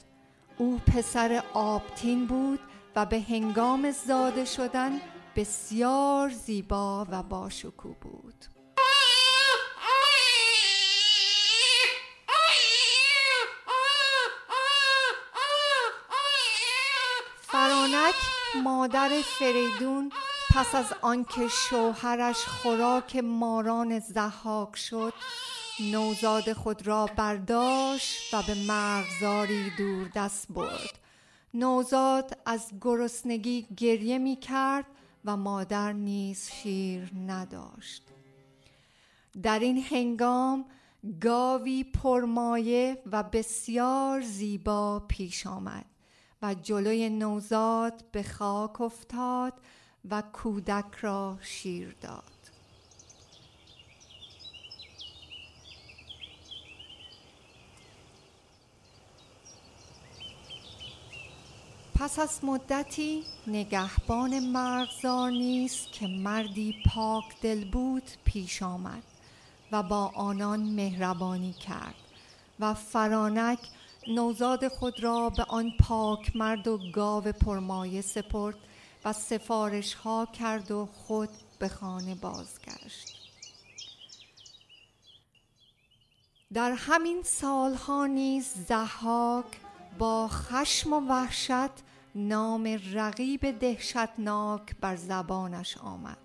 او 0.59 0.79
پسر 0.79 1.43
آبتین 1.55 2.27
بود 2.27 2.61
و 2.97 3.07
به 3.07 3.21
هنگام 3.21 3.91
زاده 3.91 4.45
شدن 4.45 5.01
بسیار 5.37 6.29
زیبا 6.29 7.07
و 7.11 7.22
باشکوه 7.22 7.96
بود. 8.01 8.44
فرانک 17.40 18.14
مادر 18.64 19.11
فریدون 19.38 20.12
پس 20.55 20.75
از 20.75 20.92
آنکه 21.03 21.49
شوهرش 21.49 22.37
خوراک 22.37 23.16
ماران 23.16 23.99
زحاک 23.99 24.77
شد 24.77 25.14
نوزاد 25.81 26.53
خود 26.53 26.87
را 26.87 27.07
برداشت 27.07 28.35
و 28.35 28.42
به 28.42 28.55
مرغزاری 28.55 29.70
دور 29.79 30.09
دست 30.14 30.46
برد. 30.51 30.99
نوزاد 31.55 32.38
از 32.46 32.72
گرسنگی 32.81 33.66
گریه 33.77 34.18
می 34.18 34.37
کرد 34.37 34.87
و 35.27 35.37
مادر 35.37 35.93
نیز 35.93 36.51
شیر 36.51 37.11
نداشت. 37.27 38.03
در 39.43 39.59
این 39.59 39.83
هنگام 39.91 40.65
گاوی 41.21 41.85
پرمایه 41.85 43.03
و 43.12 43.23
بسیار 43.23 44.21
زیبا 44.21 45.01
پیش 45.09 45.47
آمد 45.47 45.87
و 46.43 46.55
جلوی 46.55 47.11
نوزاد 47.11 48.05
به 48.12 48.23
خاک 48.23 48.81
افتاد 48.81 49.53
و 50.11 50.23
کودک 50.33 50.95
را 51.01 51.39
شیر 51.41 51.97
داد. 52.01 52.36
پس 61.99 62.19
از 62.19 62.45
مدتی 62.45 63.25
نگهبان 63.47 64.39
مرغزار 64.39 65.31
نیست 65.31 65.93
که 65.93 66.07
مردی 66.07 66.75
پاک 66.95 67.25
دل 67.41 67.65
بود 67.65 68.03
پیش 68.25 68.63
آمد 68.63 69.03
و 69.73 69.83
با 69.83 70.13
آنان 70.15 70.61
مهربانی 70.61 71.53
کرد 71.53 71.95
و 72.61 72.75
فرانک 72.75 73.59
نوزاد 74.09 74.69
خود 74.69 75.03
را 75.03 75.31
به 75.31 75.45
آن 75.45 75.73
پاک 75.81 76.37
مرد 76.37 76.69
و 76.69 76.79
گاو 76.93 77.23
پرمایه 77.23 78.01
سپرد 78.01 78.57
و 79.05 79.13
سفارش 79.13 79.95
ها 79.95 80.29
کرد 80.39 80.71
و 80.71 80.89
خود 80.93 81.31
به 81.59 81.69
خانه 81.69 82.15
بازگشت. 82.15 83.17
در 86.53 86.73
همین 86.73 87.23
سالها 87.23 88.07
نیز 88.07 88.55
زحاک 88.69 89.47
با 89.99 90.29
خشم 90.29 90.93
و 90.93 91.01
وحشت 91.01 91.86
نام 92.18 92.79
رقیب 92.92 93.59
دهشتناک 93.59 94.62
بر 94.81 94.96
زبانش 94.96 95.79
آمد 95.79 96.16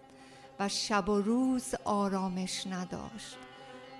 و 0.60 0.70
شب 0.70 1.10
و 1.10 1.22
روز 1.22 1.76
آرامش 1.86 2.68
نداشت. 2.68 3.38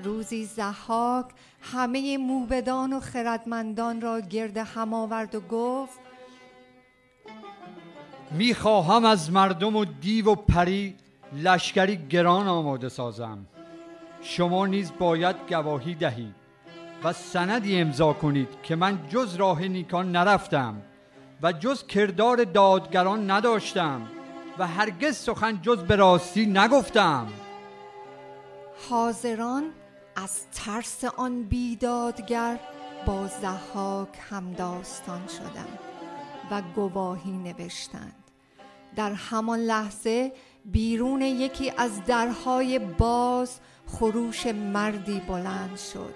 روزی 0.04 0.46
زحاک 0.46 1.26
همه 1.62 2.18
موبدان 2.18 2.94
و 2.94 3.00
خردمندان 3.00 4.02
را 4.02 4.20
گرد 4.20 4.58
هم 4.58 4.94
آورد 4.94 5.36
و 5.36 5.40
گفت 5.40 6.00
می‌خواهم 8.32 9.06
از 9.06 9.32
مردم 9.32 9.76
و 9.76 9.86
دیو 9.86 10.32
و 10.32 10.36
پری 10.36 10.96
لشکری 11.34 12.08
گران 12.08 12.48
آماده 12.48 12.90
سازم. 12.90 13.46
شما 14.22 14.66
نیز 14.66 14.92
باید 15.00 15.36
گواهی 15.50 15.96
دهید 15.96 16.36
و 17.04 17.14
سندی 17.14 17.82
امضا 17.82 18.14
کنید 18.14 18.50
که 18.64 18.76
من 18.76 19.08
جز 19.10 19.36
راه 19.36 19.62
نیکان 19.62 20.12
نرفتم. 20.12 20.82
و 21.44 21.52
جز 21.52 21.88
کردار 21.88 22.44
دادگران 22.44 23.32
نداشتم 23.32 24.08
و 24.60 24.68
هرگز 24.68 25.18
سخن 25.18 25.62
جز 25.62 25.78
به 25.78 25.96
راستی 25.96 26.46
نگفتم. 26.46 27.28
حاضران 28.90 29.64
از 30.16 30.46
ترس 30.52 31.04
آن 31.04 31.44
بیدادگر 31.44 32.60
با 33.06 33.28
زحاک 33.28 34.10
همداستان 34.30 35.22
شدند 35.28 35.80
و 36.52 36.62
گواهی 36.76 37.32
نوشتند. 37.32 38.14
در 38.96 39.14
همان 39.14 39.60
لحظه 39.60 40.34
بیرون 40.66 41.22
یکی 41.22 41.74
از 41.78 42.06
درهای 42.06 42.80
باز 42.80 43.60
خروش 43.88 44.48
مردی 44.48 45.20
بلند 45.20 45.78
شد 45.78 46.14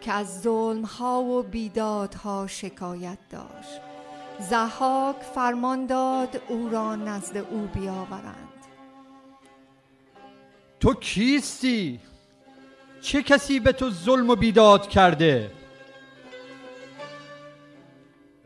که 0.00 0.12
از 0.12 0.40
ظلمها 0.40 1.22
و 1.22 1.42
بیدادها 1.42 2.46
شکایت 2.46 3.18
داشت. 3.30 3.87
زحاک 4.38 5.16
فرمان 5.34 5.86
داد 5.86 6.42
او 6.48 6.68
را 6.68 6.96
نزد 6.96 7.36
او 7.36 7.68
بیاورند 7.74 8.48
تو 10.80 10.94
کیستی؟ 10.94 12.00
چه 13.00 13.22
کسی 13.22 13.60
به 13.60 13.72
تو 13.72 13.90
ظلم 13.90 14.30
و 14.30 14.36
بیداد 14.36 14.88
کرده؟ 14.88 15.50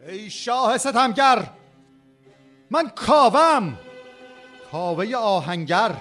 ای 0.08 0.30
شاه 0.30 0.78
ستمگر 0.78 1.46
من 2.70 2.88
کاوم 2.88 3.78
کاوه 4.72 5.16
آهنگر 5.16 5.96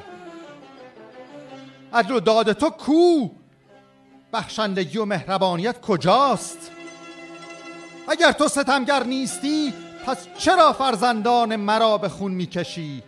عدل 1.93 2.11
و 2.11 2.19
داد 2.19 2.53
تو 2.53 2.69
کو 2.69 3.29
بخشندگی 4.33 4.97
و 4.97 5.05
مهربانیت 5.05 5.81
کجاست 5.81 6.71
اگر 8.07 8.31
تو 8.31 8.47
ستمگر 8.47 9.03
نیستی 9.03 9.73
پس 10.05 10.27
چرا 10.37 10.73
فرزندان 10.73 11.55
مرا 11.55 11.97
به 11.97 12.09
خون 12.09 12.31
می‌کشی؟ 12.31 13.03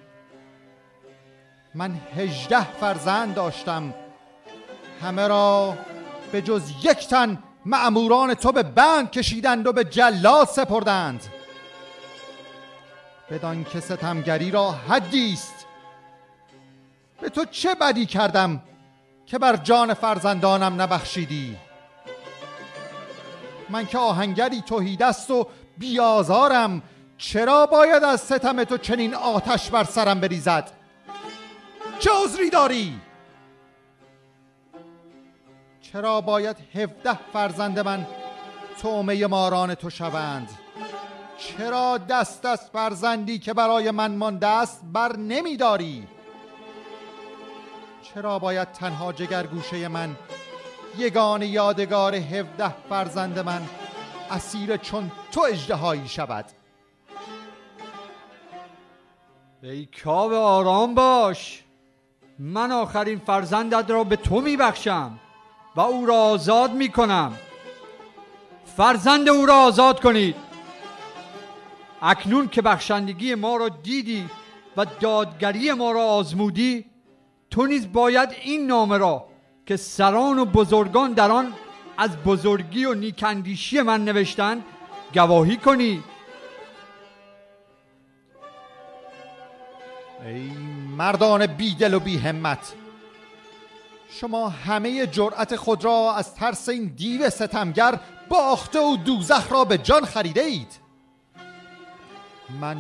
من 1.76 1.96
هجده 2.18 2.72
فرزند 2.74 3.36
داشتم. 3.36 3.94
همه 5.02 5.28
را 5.28 5.78
به 6.32 6.42
جز 6.42 6.72
یک 6.84 7.08
تن 7.08 7.44
معموران 7.66 8.34
تو 8.34 8.52
به 8.52 8.64
بند 8.64 9.12
کشیدند 9.12 9.68
و 9.68 9.74
به 9.74 9.84
جلاد 9.84 10.48
سپردند. 10.48 11.24
بدان 13.32 13.64
که 13.64 13.80
ستمگری 13.80 14.52
را 14.52 14.72
حدی 14.72 15.34
است. 15.34 15.66
به 17.22 17.30
تو 17.30 17.46
چه 17.46 17.76
بدی 17.76 18.06
کردم 18.06 18.64
که 19.26 19.40
بر 19.40 19.56
جان 19.56 19.94
فرزندانم 19.94 20.82
نبخشیدی؟ 20.82 21.58
من 23.70 23.86
که 23.86 23.98
آهنگری 23.98 24.62
توهید 24.62 25.04
است 25.04 25.32
و 25.32 25.48
بیازارم. 25.78 26.82
چرا 27.18 27.66
باید 27.66 28.04
از 28.04 28.22
ستم 28.22 28.64
تو 28.64 28.78
چنین 28.78 29.14
آتش 29.14 29.70
بر 29.70 29.84
سرم 29.84 30.20
بریزد؟ 30.20 30.72
چه 32.00 32.10
عذری 32.24 32.50
داری؟ 32.50 33.02
چرا 35.82 36.22
باید 36.22 36.58
هفده 36.76 37.20
فرزند 37.34 37.80
من 37.80 38.08
تومه 38.82 39.28
ماران 39.28 39.76
تو 39.76 39.90
شوند؟ 39.90 40.50
چرا 41.38 41.98
دست 41.98 42.46
از 42.46 42.70
فرزندی 42.70 43.40
که 43.40 43.54
برای 43.54 43.92
من 43.92 44.16
مانده 44.16 44.48
است 44.48 44.82
بر 44.94 45.16
نمیداری؟ 45.16 46.08
چرا 48.02 48.40
باید 48.40 48.72
تنها 48.72 49.14
جگر 49.14 49.48
گوشه 49.48 49.88
من 49.88 50.16
یگان 50.98 51.42
یادگار 51.42 52.16
هفده 52.16 52.74
فرزند 52.90 53.40
من 53.40 53.62
اسیر 54.32 54.78
چون 54.78 55.12
تو 55.32 55.42
اجدهایی 55.42 56.08
شود. 56.08 56.46
ای 59.64 59.86
کاو 60.04 60.34
آرام 60.34 60.96
باش. 60.96 61.64
من 62.40 62.72
آخرین 62.72 63.20
فرزندت 63.20 63.92
را 63.92 64.04
به 64.04 64.16
تو 64.16 64.42
میبخشم 64.42 65.20
و 65.76 65.82
او 65.82 66.06
را 66.06 66.16
آزاد 66.16 66.72
می‌کنم. 66.72 67.38
فرزند 68.78 69.30
او 69.30 69.46
را 69.46 69.56
آزاد 69.56 70.00
کنید. 70.00 70.36
اکنون 72.02 72.48
که 72.48 72.62
بخشندگی 72.62 73.36
ما 73.36 73.58
را 73.58 73.70
دیدی 73.70 74.30
و 74.78 74.86
دادگری 75.00 75.72
ما 75.72 75.92
را 75.92 76.04
آزمودی 76.04 76.86
تو 77.50 77.66
نیز 77.66 77.92
باید 77.92 78.30
این 78.42 78.68
نامه 78.68 78.98
را 78.98 79.33
که 79.66 79.78
سران 79.78 80.40
و 80.40 80.46
بزرگان 80.46 81.14
در 81.14 81.32
آن 81.32 81.54
از 81.98 82.18
بزرگی 82.18 82.86
و 82.86 82.94
نیکندیشی 82.94 83.82
من 83.82 84.06
نوشتن 84.06 84.64
گواهی 85.14 85.58
کنی. 85.58 86.04
ای 90.26 90.52
مردان 90.98 91.48
بیدل 91.48 91.94
و 91.94 92.00
بی 92.00 92.18
همت 92.18 92.74
شما 94.10 94.50
همه 94.50 95.08
جرأت 95.08 95.56
خود 95.56 95.86
را 95.86 96.14
از 96.16 96.36
ترس 96.36 96.70
این 96.70 96.86
دیو 96.96 97.30
ستمگر 97.30 98.00
باخته 98.30 98.80
و 98.80 98.98
دوزخ 98.98 99.52
را 99.52 99.66
به 99.66 99.78
جان 99.78 100.06
خریده 100.06 100.42
اید. 100.42 100.80
من 102.62 102.78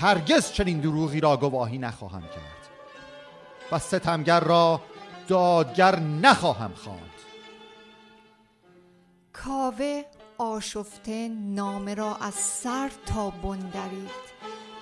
هرگز 0.00 0.52
چنین 0.52 0.80
دروغی 0.80 1.20
را 1.20 1.36
گواهی 1.36 1.78
نخواهم 1.78 2.22
کرد. 2.22 2.68
و 3.72 3.78
ستمگر 3.78 4.40
را 4.40 4.80
دادگر 5.28 5.98
نخواهم 6.00 6.72
خواند. 6.74 7.00
کاوه 9.32 10.02
آشفته 10.38 11.28
نامه 11.28 11.94
را 11.94 12.16
از 12.16 12.34
سر 12.34 12.90
تا 13.06 13.30
بندرید 13.30 14.28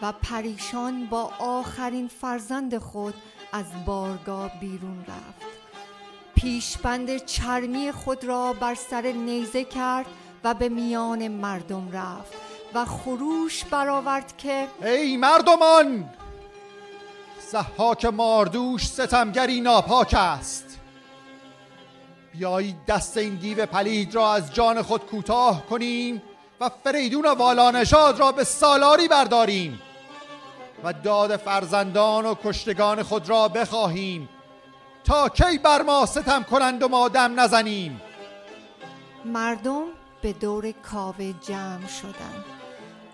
و 0.03 0.13
پریشان 0.13 1.07
با 1.07 1.31
آخرین 1.39 2.09
فرزند 2.09 2.79
خود 2.79 3.15
از 3.53 3.65
بارگاه 3.87 4.61
بیرون 4.61 5.05
رفت. 5.09 5.47
پیشبند 6.35 7.25
چرمی 7.25 7.93
خود 7.93 8.25
را 8.25 8.53
بر 8.53 8.75
سر 8.75 9.03
نیزه 9.03 9.65
کرد 9.65 10.07
و 10.45 10.55
به 10.55 10.69
میان 10.69 11.29
مردم 11.29 11.89
رفت 11.93 12.33
و 12.75 12.85
خروش 12.85 13.65
برآورد 13.65 14.37
که 14.37 14.69
ای 14.83 15.17
مردمان! 15.17 16.11
زحاک 17.51 18.05
ماردوش 18.05 18.87
ستمگری 18.87 19.61
ناپاک 19.61 20.15
است. 20.15 20.81
بیایید 22.33 22.85
دست 22.87 23.17
این 23.17 23.35
دیو 23.35 23.67
پلید 23.67 24.15
را 24.15 24.35
از 24.35 24.55
جان 24.55 24.83
خود 24.83 25.07
کوتاه 25.07 25.67
کنیم 25.67 26.23
و 26.61 26.71
فریدون 26.85 27.27
و 27.27 27.35
والانشاد 27.35 28.21
را 28.21 28.33
به 28.33 28.45
سالاری 28.45 29.09
برداریم 29.09 29.81
و 30.85 30.93
داد 30.93 31.37
فرزندان 31.37 32.27
و 32.27 32.35
کشتگان 32.45 33.03
خود 33.03 33.29
را 33.29 33.49
بخواهیم 33.49 34.29
تا 35.05 35.29
کی 35.29 35.59
بر 35.59 35.83
ما 35.83 36.07
ستم 36.07 36.43
کنند 36.43 36.83
و 36.83 36.89
ما 36.89 37.09
دم 37.09 37.41
نزنیم. 37.41 38.01
مردم 39.25 39.85
به 40.23 40.33
دور 40.33 40.73
کاوه 40.73 41.33
جمع 41.33 41.87
شدند. 41.87 42.45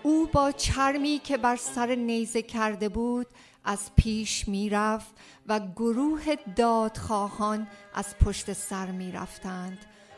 او 0.03 0.29
با 0.33 0.51
چرمی 0.51 1.21
که 1.23 1.37
بر 1.37 1.55
سر 1.55 1.95
نیزه 1.95 2.41
کرده 2.41 2.89
بود 2.89 3.27
از 3.65 3.91
پیش 3.95 4.47
می‌رفت 4.47 5.15
و 5.47 5.59
گروه 5.75 6.35
دادخواهان 6.55 7.67
از 7.93 8.17
پشت 8.17 8.53
سر 8.53 8.91
می‌رفتند 8.91 9.77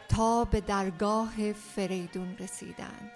تا 0.10 0.46
به 0.46 0.62
درگاه 0.62 1.54
فریدون 1.54 2.36
رسیدند. 2.40 3.12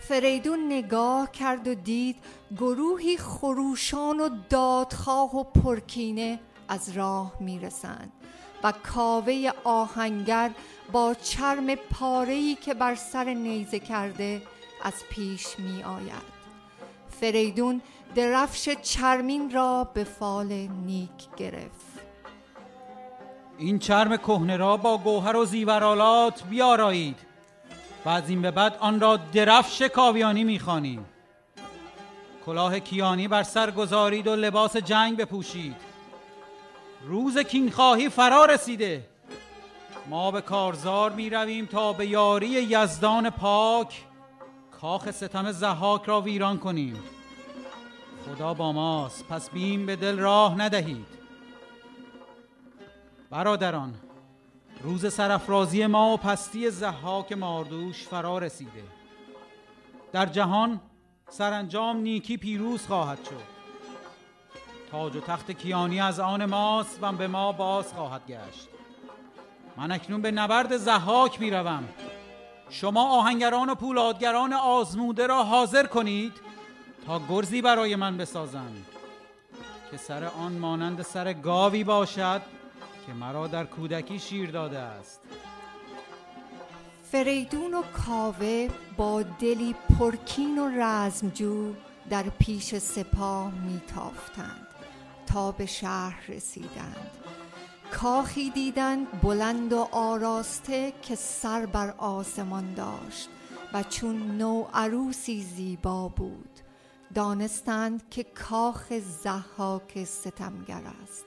فریدون 0.00 0.66
نگاه 0.72 1.32
کرد 1.32 1.68
و 1.68 1.74
دید 1.74 2.16
گروهی 2.56 3.16
خروشان 3.16 4.20
و 4.20 4.28
دادخواه 4.48 5.36
و 5.36 5.44
پرکینه 5.44 6.40
از 6.68 6.90
راه 6.90 7.32
می‌رسند 7.40 8.12
و 8.62 8.72
کاوه 8.72 9.50
آهنگر 9.64 10.50
با 10.92 11.14
چرم 11.14 11.74
پارهی 11.74 12.54
که 12.54 12.74
بر 12.74 12.94
سر 12.94 13.24
نیزه 13.24 13.78
کرده 13.78 14.42
از 14.82 14.94
پیش 15.10 15.58
می 15.58 15.82
آید 15.82 16.40
فریدون 17.20 17.82
درفش 18.14 18.68
چرمین 18.82 19.50
را 19.50 19.84
به 19.94 20.04
فال 20.04 20.52
نیک 20.86 21.36
گرفت. 21.36 21.90
این 23.58 23.78
چرم 23.78 24.16
کهنه 24.16 24.56
را 24.56 24.76
با 24.76 24.98
گوهر 24.98 25.36
و 25.36 25.44
زیورالات 25.44 26.44
بیارایید. 26.44 27.16
و 28.04 28.08
از 28.08 28.28
این 28.28 28.42
به 28.42 28.50
بعد 28.50 28.76
آن 28.80 29.00
را 29.00 29.16
درفش 29.16 29.82
کاویانی 29.82 30.44
می‌خوانیم. 30.44 31.04
کلاه 32.46 32.80
کیانی 32.80 33.28
بر 33.28 33.42
سر 33.42 33.70
گذارید 33.70 34.26
و 34.26 34.36
لباس 34.36 34.76
جنگ 34.76 35.16
بپوشید. 35.16 35.76
روز 37.06 37.38
کینخواهی 37.38 38.08
فرا 38.08 38.44
رسیده. 38.44 39.04
ما 40.06 40.30
به 40.30 40.40
کارزار 40.40 41.12
می 41.12 41.30
رویم 41.30 41.66
تا 41.66 41.92
به 41.92 42.06
یاری 42.06 42.48
یزدان 42.48 43.30
پاک. 43.30 44.04
کاخ 44.80 45.10
ستم 45.10 45.52
زحاک 45.52 46.02
را 46.04 46.20
ویران 46.20 46.58
کنیم. 46.58 46.96
خدا 48.26 48.54
با 48.54 48.72
ماست 48.72 49.26
پس 49.28 49.50
بیم 49.50 49.86
به 49.86 49.96
دل 49.96 50.18
راه 50.18 50.58
ندهید. 50.58 51.06
برادران 53.30 53.94
روز 54.82 55.12
سرافرازی 55.12 55.86
ما 55.86 56.14
و 56.14 56.16
پستی 56.16 56.70
زحاک 56.70 57.32
ماردوش 57.32 58.02
فرا 58.02 58.38
رسیده. 58.38 58.84
در 60.12 60.26
جهان 60.26 60.80
سرانجام 61.28 61.96
نیکی 61.96 62.36
پیروز 62.36 62.86
خواهد 62.86 63.24
شد. 63.24 63.60
تاج 64.90 65.16
و 65.16 65.20
تخت 65.20 65.50
کیانی 65.50 66.00
از 66.00 66.20
آن 66.20 66.44
ماست 66.44 66.98
و 67.02 67.12
به 67.12 67.28
ما 67.28 67.52
باز 67.52 67.92
خواهد 67.92 68.26
گشت. 68.26 68.68
من 69.76 69.92
اکنون 69.92 70.22
به 70.22 70.30
نبرد 70.30 70.76
زحاک 70.76 71.40
می 71.40 71.50
روم 71.50 71.88
شما 72.70 73.18
آهنگران 73.18 73.70
و 73.70 73.74
پولادگران 73.74 74.52
آزموده 74.52 75.26
را 75.26 75.44
حاضر 75.44 75.86
کنید. 75.86 76.49
تا 77.06 77.20
گرزی 77.28 77.62
برای 77.62 77.96
من 77.96 78.16
بسازند. 78.16 78.86
که 79.90 79.96
سر 79.96 80.24
آن 80.24 80.52
مانند 80.52 81.02
سر 81.02 81.32
گاوی 81.32 81.84
باشد 81.84 82.42
که 83.06 83.12
مرا 83.12 83.46
در 83.46 83.64
کودکی 83.64 84.18
شیر 84.18 84.50
داده 84.50 84.78
است. 84.78 85.20
فریدون 87.02 87.74
و 87.74 87.82
کاوه 87.82 88.68
با 88.96 89.22
دلی 89.22 89.74
پرکین 89.98 90.58
و 90.58 90.68
رزمجو 90.68 91.74
در 92.10 92.22
پیش 92.22 92.74
سپاه 92.74 93.52
میتافتند 93.54 94.66
تا 95.26 95.52
به 95.52 95.66
شهر 95.66 96.24
رسیدند. 96.28 97.10
کاخی 97.90 98.50
دیدند 98.50 99.20
بلند 99.22 99.72
و 99.72 99.88
آراسته 99.92 100.92
که 101.02 101.14
سر 101.14 101.66
بر 101.66 101.94
آسمان 101.98 102.74
داشت 102.74 103.28
و 103.72 103.82
چون 103.82 104.38
نو 104.38 104.64
عروسی 104.74 105.42
زیبا 105.42 106.08
بود. 106.08 106.49
دانستند 107.14 108.02
که 108.10 108.24
کاخ 108.24 108.92
زحاک 109.22 110.04
ستمگر 110.04 110.82
است. 111.02 111.24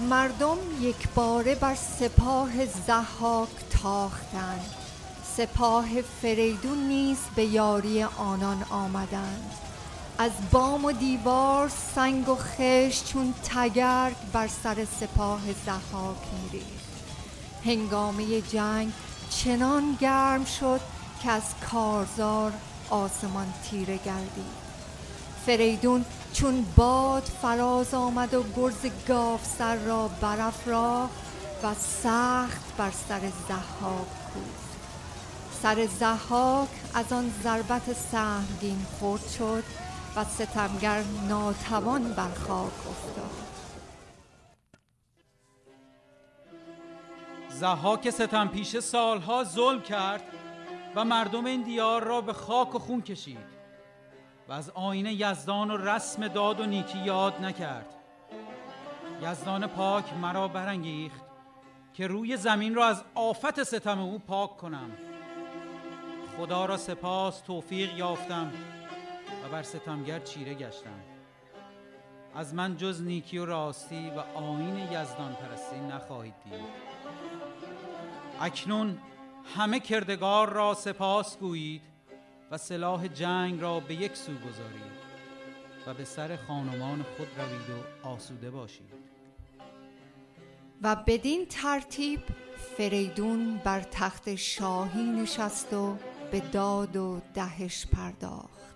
مردم 0.00 0.58
یک 0.80 1.08
باره 1.14 1.54
بر 1.54 1.74
سپاه 1.74 2.66
زحاک 2.66 3.48
تاختند. 3.82 4.74
سپاه 5.36 6.02
فریدون 6.02 6.78
نیز 6.78 7.18
به 7.36 7.44
یاری 7.44 8.02
آنان 8.02 8.64
آمدند. 8.70 9.50
از 10.18 10.30
بام 10.50 10.84
و 10.84 10.92
دیوار 10.92 11.70
سنگ 11.94 12.28
و 12.28 12.36
خش 12.36 13.04
چون 13.04 13.34
تگرگ 13.44 14.16
بر 14.32 14.48
سر 14.48 14.86
سپاه 15.00 15.40
زحاک 15.66 16.16
میریخت. 16.42 16.84
هنگامه 17.64 18.40
جنگ 18.40 18.92
چنان 19.30 19.96
گرم 20.00 20.44
شد 20.44 20.80
که 21.22 21.30
از 21.30 21.42
کارزار 21.70 22.52
آسمان 22.90 23.46
تیره 23.70 23.96
گردید. 23.96 24.64
فریدون 25.46 26.04
چون 26.32 26.66
باد 26.76 27.30
فراز 27.42 27.94
آمد 27.94 28.34
و 28.34 28.44
گرز 28.56 28.86
گاف 29.08 29.46
سر 29.58 29.76
را 29.76 30.08
برافراخت 30.08 31.14
و 31.62 31.74
سخت 32.02 32.76
بر 32.76 32.90
سر 33.08 33.20
زحاک 33.48 34.06
کوفت. 34.34 34.74
سر 35.62 35.88
زحاک 36.00 36.68
از 36.94 37.12
آن 37.12 37.32
ضربت 37.44 37.96
سهمگین 38.12 38.86
خورد 38.98 39.28
شد 39.38 39.64
و 40.16 40.24
ستمگر 40.24 41.02
ناتوان 41.28 42.12
بر 42.12 42.34
خاک 42.34 42.72
افتاد. 42.88 43.44
زحاک 47.48 48.10
ستم 48.10 48.48
پیشه 48.48 48.80
سالها 48.80 49.44
ظلم 49.44 49.82
کرد 49.82 50.22
و 50.94 51.04
مردم 51.04 51.44
این 51.44 51.62
دیار 51.62 52.04
را 52.04 52.20
به 52.20 52.32
خاک 52.32 52.74
و 52.74 52.78
خون 52.78 53.02
کشید 53.02 53.54
و 54.48 54.52
از 54.52 54.70
آین 54.70 55.06
یزدان 55.06 55.70
و 55.70 55.76
رسم 55.76 56.28
داد 56.28 56.60
و 56.60 56.66
نیکی 56.66 56.98
یاد 56.98 57.44
نکرد. 57.44 57.94
یزدان 59.22 59.66
پاک 59.66 60.12
مرا 60.12 60.48
برانگیخت 60.48 61.24
که 61.94 62.06
روی 62.06 62.36
زمین 62.36 62.74
را 62.74 62.86
از 62.86 63.04
آفت 63.14 63.62
ستم 63.62 64.00
او 64.00 64.18
پاک 64.18 64.56
کنم. 64.56 64.90
خدا 66.36 66.64
را 66.64 66.76
سپاس 66.76 67.40
توفیق 67.40 67.98
یافتم. 67.98 68.52
و 69.44 69.48
بر 69.48 69.62
ستمگر 69.62 70.18
چیره 70.18 70.54
گشتم 70.54 71.00
از 72.34 72.54
من 72.54 72.76
جز 72.76 73.02
نیکی 73.02 73.38
و 73.38 73.44
راستی 73.44 74.10
و 74.10 74.18
آین 74.18 74.78
یزدان 74.78 75.34
پرستی 75.34 75.80
نخواهید 75.80 76.34
دید. 76.44 76.60
اکنون 78.40 78.98
همه 79.56 79.80
کردگار 79.80 80.52
را 80.52 80.74
سپاس 80.74 81.38
گویید 81.38 81.82
و 82.50 82.58
سلاح 82.58 83.08
جنگ 83.08 83.60
را 83.60 83.80
به 83.80 83.94
یک 83.94 84.16
سو 84.16 84.32
گذارید 84.32 84.94
و 85.86 85.94
به 85.94 86.04
سر 86.04 86.36
خانمان 86.36 87.02
خود 87.16 87.28
روید 87.38 87.70
و 87.70 88.08
آسوده 88.08 88.50
باشید. 88.50 88.94
و 90.82 90.96
بدین 91.06 91.46
ترتیب 91.46 92.20
فریدون 92.76 93.60
بر 93.64 93.80
تخت 93.80 94.34
شاهی 94.34 95.04
نشست 95.04 95.72
و 95.72 95.96
به 96.30 96.40
داد 96.40 96.96
و 96.96 97.20
دهش 97.34 97.86
پرداخت. 97.86 98.73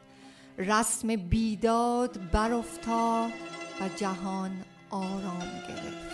رسم 0.59 1.17
بیداد 1.17 2.31
برافتاد 2.33 3.31
و 3.81 3.89
جهان 3.97 4.51
آرام 4.91 5.49
گرفت. 5.69 6.09